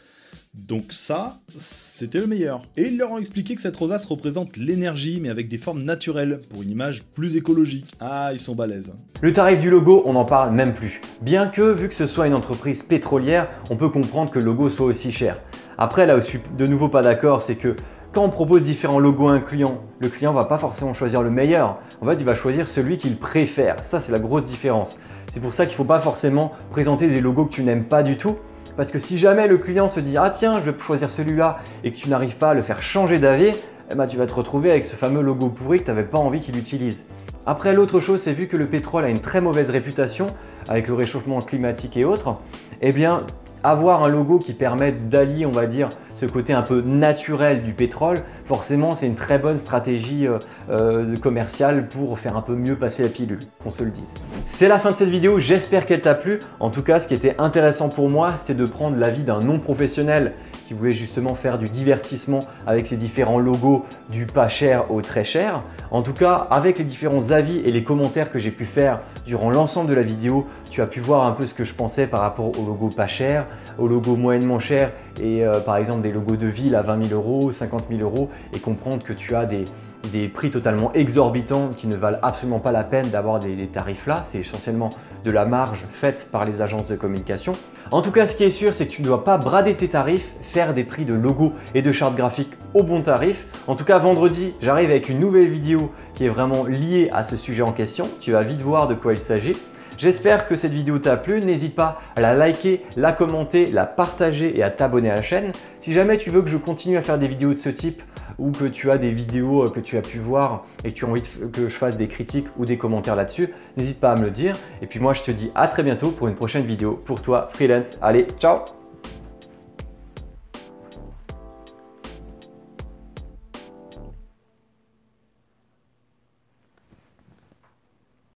Donc 0.53 0.91
ça, 0.91 1.39
c'était 1.57 2.19
le 2.19 2.27
meilleur. 2.27 2.63
Et 2.75 2.87
ils 2.87 2.97
leur 2.97 3.11
ont 3.11 3.17
expliqué 3.17 3.55
que 3.55 3.61
cette 3.61 3.77
rosace 3.77 4.05
représente 4.05 4.57
l'énergie, 4.57 5.19
mais 5.21 5.29
avec 5.29 5.47
des 5.47 5.57
formes 5.57 5.83
naturelles, 5.83 6.41
pour 6.49 6.63
une 6.63 6.71
image 6.71 7.03
plus 7.03 7.35
écologique. 7.35 7.93
Ah, 7.99 8.29
ils 8.33 8.39
sont 8.39 8.55
balèzes. 8.55 8.91
Le 9.21 9.31
tarif 9.33 9.59
du 9.59 9.69
logo, 9.69 10.01
on 10.05 10.13
n'en 10.13 10.25
parle 10.25 10.53
même 10.53 10.73
plus. 10.73 10.99
Bien 11.21 11.47
que, 11.47 11.73
vu 11.73 11.87
que 11.87 11.93
ce 11.93 12.07
soit 12.07 12.27
une 12.27 12.33
entreprise 12.33 12.83
pétrolière, 12.83 13.49
on 13.69 13.77
peut 13.77 13.89
comprendre 13.89 14.31
que 14.31 14.39
le 14.39 14.45
logo 14.45 14.69
soit 14.69 14.87
aussi 14.87 15.11
cher. 15.11 15.39
Après, 15.77 16.05
là 16.05 16.17
où 16.17 16.21
je 16.21 16.25
suis 16.25 16.39
de 16.57 16.65
nouveau 16.65 16.89
pas 16.89 17.01
d'accord, 17.01 17.41
c'est 17.41 17.55
que 17.55 17.75
quand 18.17 18.23
on 18.23 18.29
propose 18.29 18.63
différents 18.63 18.97
logos 18.97 19.29
à 19.29 19.33
un 19.33 19.39
client, 19.39 19.79
le 19.99 20.09
client 20.09 20.33
va 20.33 20.45
pas 20.45 20.57
forcément 20.57 20.95
choisir 20.95 21.21
le 21.21 21.29
meilleur. 21.29 21.77
En 22.01 22.07
fait, 22.07 22.15
il 22.15 22.25
va 22.25 22.33
choisir 22.33 22.67
celui 22.67 22.97
qu'il 22.97 23.15
préfère. 23.15 23.79
Ça, 23.81 23.99
c'est 23.99 24.11
la 24.11 24.17
grosse 24.17 24.45
différence. 24.45 24.97
C'est 25.27 25.39
pour 25.39 25.53
ça 25.53 25.65
qu'il 25.65 25.73
ne 25.73 25.77
faut 25.77 25.83
pas 25.83 25.99
forcément 25.99 26.53
présenter 26.71 27.09
des 27.09 27.21
logos 27.21 27.45
que 27.45 27.53
tu 27.53 27.61
n'aimes 27.61 27.83
pas 27.83 28.01
du 28.01 28.17
tout. 28.17 28.35
Parce 28.75 28.89
que 28.89 28.97
si 28.97 29.19
jamais 29.19 29.45
le 29.45 29.59
client 29.59 29.87
se 29.87 29.99
dit 29.99 30.17
ah 30.17 30.31
tiens 30.31 30.53
je 30.53 30.71
vais 30.71 30.79
choisir 30.79 31.11
celui-là 31.11 31.59
et 31.83 31.91
que 31.91 31.95
tu 31.95 32.09
n'arrives 32.09 32.37
pas 32.37 32.49
à 32.49 32.53
le 32.55 32.63
faire 32.63 32.81
changer 32.81 33.19
d'avis, 33.19 33.51
eh 33.91 33.93
ben, 33.93 34.07
tu 34.07 34.17
vas 34.17 34.25
te 34.25 34.33
retrouver 34.33 34.71
avec 34.71 34.83
ce 34.83 34.95
fameux 34.95 35.21
logo 35.21 35.49
pourri 35.49 35.77
que 35.77 35.83
tu 35.83 35.91
n'avais 35.91 36.01
pas 36.01 36.17
envie 36.17 36.39
qu'il 36.39 36.57
utilise. 36.57 37.05
Après 37.45 37.71
l'autre 37.71 37.99
chose 37.99 38.19
c'est 38.19 38.33
vu 38.33 38.47
que 38.47 38.57
le 38.57 38.65
pétrole 38.65 39.05
a 39.05 39.09
une 39.09 39.21
très 39.21 39.41
mauvaise 39.41 39.69
réputation 39.69 40.25
avec 40.67 40.87
le 40.87 40.95
réchauffement 40.95 41.37
climatique 41.37 41.97
et 41.97 42.03
autres, 42.03 42.33
eh 42.81 42.91
bien 42.91 43.27
avoir 43.69 44.03
un 44.03 44.09
logo 44.09 44.39
qui 44.39 44.53
permet 44.53 44.91
d'allier, 44.91 45.45
on 45.45 45.51
va 45.51 45.65
dire, 45.65 45.89
ce 46.13 46.25
côté 46.25 46.53
un 46.53 46.61
peu 46.61 46.81
naturel 46.81 47.63
du 47.63 47.73
pétrole, 47.73 48.17
forcément 48.45 48.91
c'est 48.91 49.07
une 49.07 49.15
très 49.15 49.39
bonne 49.39 49.57
stratégie 49.57 50.27
euh, 50.27 50.39
euh, 50.69 51.15
commerciale 51.17 51.87
pour 51.87 52.17
faire 52.17 52.37
un 52.37 52.41
peu 52.41 52.55
mieux 52.55 52.75
passer 52.75 53.03
la 53.03 53.09
pilule, 53.09 53.39
qu'on 53.61 53.71
se 53.71 53.83
le 53.83 53.91
dise. 53.91 54.13
C'est 54.47 54.67
la 54.67 54.79
fin 54.79 54.91
de 54.91 54.95
cette 54.95 55.09
vidéo, 55.09 55.39
j'espère 55.39 55.85
qu'elle 55.85 56.01
t'a 56.01 56.15
plu. 56.15 56.39
En 56.59 56.69
tout 56.69 56.81
cas, 56.81 56.99
ce 56.99 57.07
qui 57.07 57.13
était 57.13 57.35
intéressant 57.39 57.89
pour 57.89 58.09
moi, 58.09 58.29
c'était 58.37 58.55
de 58.55 58.65
prendre 58.65 58.97
l'avis 58.97 59.23
d'un 59.23 59.39
non-professionnel 59.39 60.33
qui 60.67 60.73
voulait 60.73 60.91
justement 60.91 61.33
faire 61.33 61.57
du 61.57 61.65
divertissement 61.65 62.39
avec 62.65 62.87
ses 62.87 62.97
différents 62.97 63.39
logos 63.39 63.85
du 64.09 64.25
pas 64.25 64.49
cher 64.49 64.91
au 64.91 65.01
très 65.01 65.23
cher. 65.23 65.61
En 65.91 66.01
tout 66.01 66.13
cas, 66.13 66.47
avec 66.51 66.77
les 66.77 66.83
différents 66.83 67.31
avis 67.31 67.59
et 67.59 67.71
les 67.71 67.83
commentaires 67.83 68.31
que 68.31 68.39
j'ai 68.39 68.51
pu 68.51 68.65
faire 68.65 68.99
durant 69.25 69.49
l'ensemble 69.49 69.89
de 69.89 69.95
la 69.95 70.03
vidéo, 70.03 70.45
tu 70.69 70.81
as 70.81 70.87
pu 70.87 70.99
voir 70.99 71.25
un 71.25 71.31
peu 71.31 71.45
ce 71.45 71.53
que 71.53 71.63
je 71.63 71.73
pensais 71.73 72.07
par 72.07 72.21
rapport 72.21 72.47
au 72.59 72.65
logo 72.65 72.89
pas 72.89 73.07
cher, 73.07 73.47
au 73.77 73.87
logo 73.87 74.15
moyennement 74.15 74.59
cher 74.59 74.91
et 75.21 75.43
euh, 75.43 75.59
par 75.59 75.77
exemple 75.77 76.01
des 76.01 76.11
logos 76.11 76.35
de 76.35 76.47
ville 76.47 76.75
à 76.75 76.81
20 76.81 77.09
000 77.09 77.19
euros, 77.19 77.51
50 77.51 77.85
000 77.89 78.01
euros 78.01 78.29
et 78.53 78.59
comprendre 78.59 79.03
que 79.03 79.13
tu 79.13 79.35
as 79.35 79.45
des, 79.45 79.65
des 80.11 80.27
prix 80.27 80.51
totalement 80.51 80.91
exorbitants 80.93 81.69
qui 81.75 81.87
ne 81.87 81.95
valent 81.95 82.19
absolument 82.21 82.59
pas 82.59 82.71
la 82.71 82.83
peine 82.83 83.07
d'avoir 83.09 83.39
des, 83.39 83.67
tarifs 83.67 84.07
là. 84.07 84.21
C'est 84.23 84.39
essentiellement 84.39 84.89
de 85.23 85.31
la 85.31 85.45
marge 85.45 85.85
faite 85.91 86.29
par 86.31 86.45
les 86.45 86.61
agences 86.61 86.87
de 86.87 86.95
communication. 86.95 87.51
En 87.91 88.01
tout 88.01 88.11
cas, 88.11 88.27
ce 88.27 88.35
qui 88.35 88.43
est 88.43 88.49
sûr, 88.49 88.73
c'est 88.73 88.87
que 88.87 88.91
tu 88.91 89.01
ne 89.01 89.07
dois 89.07 89.23
pas 89.23 89.37
brader 89.37 89.75
tes 89.75 89.87
tarifs, 89.87 90.33
faire 90.41 90.73
des 90.73 90.83
prix 90.83 91.05
de 91.05 91.13
logos 91.13 91.53
et 91.73 91.81
de 91.81 91.91
chartes 91.91 92.15
graphiques 92.15 92.51
au 92.73 92.83
bon 92.83 93.01
tarif. 93.01 93.45
En 93.67 93.75
tout 93.75 93.85
cas, 93.85 93.97
vendredi, 93.99 94.53
j'arrive 94.61 94.89
avec 94.89 95.09
une 95.09 95.19
nouvelle 95.19 95.49
vidéo 95.49 95.91
qui 96.13 96.25
est 96.25 96.29
vraiment 96.29 96.65
liée 96.65 97.09
à 97.13 97.23
ce 97.23 97.37
sujet 97.37 97.63
en 97.63 97.71
question. 97.71 98.05
Tu 98.19 98.31
vas 98.31 98.41
vite 98.41 98.61
voir 98.61 98.87
de 98.87 98.93
quoi 98.93 99.13
il 99.13 99.19
s'agit. 99.19 99.53
J'espère 99.97 100.47
que 100.47 100.55
cette 100.55 100.71
vidéo 100.71 100.99
t'a 100.99 101.17
plu. 101.17 101.39
N'hésite 101.39 101.75
pas 101.75 101.99
à 102.15 102.21
la 102.21 102.35
liker, 102.35 102.83
la 102.95 103.11
commenter, 103.11 103.65
la 103.65 103.87
partager 103.87 104.55
et 104.55 104.61
à 104.61 104.69
t'abonner 104.69 105.09
à 105.09 105.15
la 105.15 105.21
chaîne. 105.23 105.51
Si 105.79 105.91
jamais 105.91 106.17
tu 106.17 106.29
veux 106.29 106.43
que 106.43 106.49
je 106.49 106.57
continue 106.57 106.97
à 106.97 107.01
faire 107.01 107.17
des 107.17 107.27
vidéos 107.27 107.53
de 107.53 107.59
ce 107.59 107.69
type 107.69 108.03
ou 108.37 108.51
que 108.51 108.65
tu 108.65 108.91
as 108.91 108.99
des 108.99 109.11
vidéos 109.11 109.65
que 109.65 109.79
tu 109.79 109.97
as 109.97 110.01
pu 110.01 110.19
voir 110.19 110.65
et 110.83 110.91
que 110.91 110.95
tu 110.95 111.05
as 111.05 111.07
envie 111.07 111.23
que 111.51 111.63
je 111.63 111.75
fasse 111.75 111.97
des 111.97 112.07
critiques 112.07 112.47
ou 112.57 112.65
des 112.65 112.77
commentaires 112.77 113.15
là-dessus, 113.15 113.49
n'hésite 113.75 113.99
pas 113.99 114.11
à 114.11 114.15
me 114.15 114.25
le 114.25 114.31
dire. 114.31 114.53
Et 114.83 114.85
puis 114.85 114.99
moi, 114.99 115.15
je 115.15 115.23
te 115.23 115.31
dis 115.31 115.51
à 115.55 115.67
très 115.67 115.81
bientôt 115.81 116.11
pour 116.11 116.27
une 116.27 116.35
prochaine 116.35 116.65
vidéo 116.65 117.01
pour 117.03 117.21
toi, 117.21 117.49
freelance. 117.51 117.97
Allez, 118.01 118.27
ciao 118.39 118.59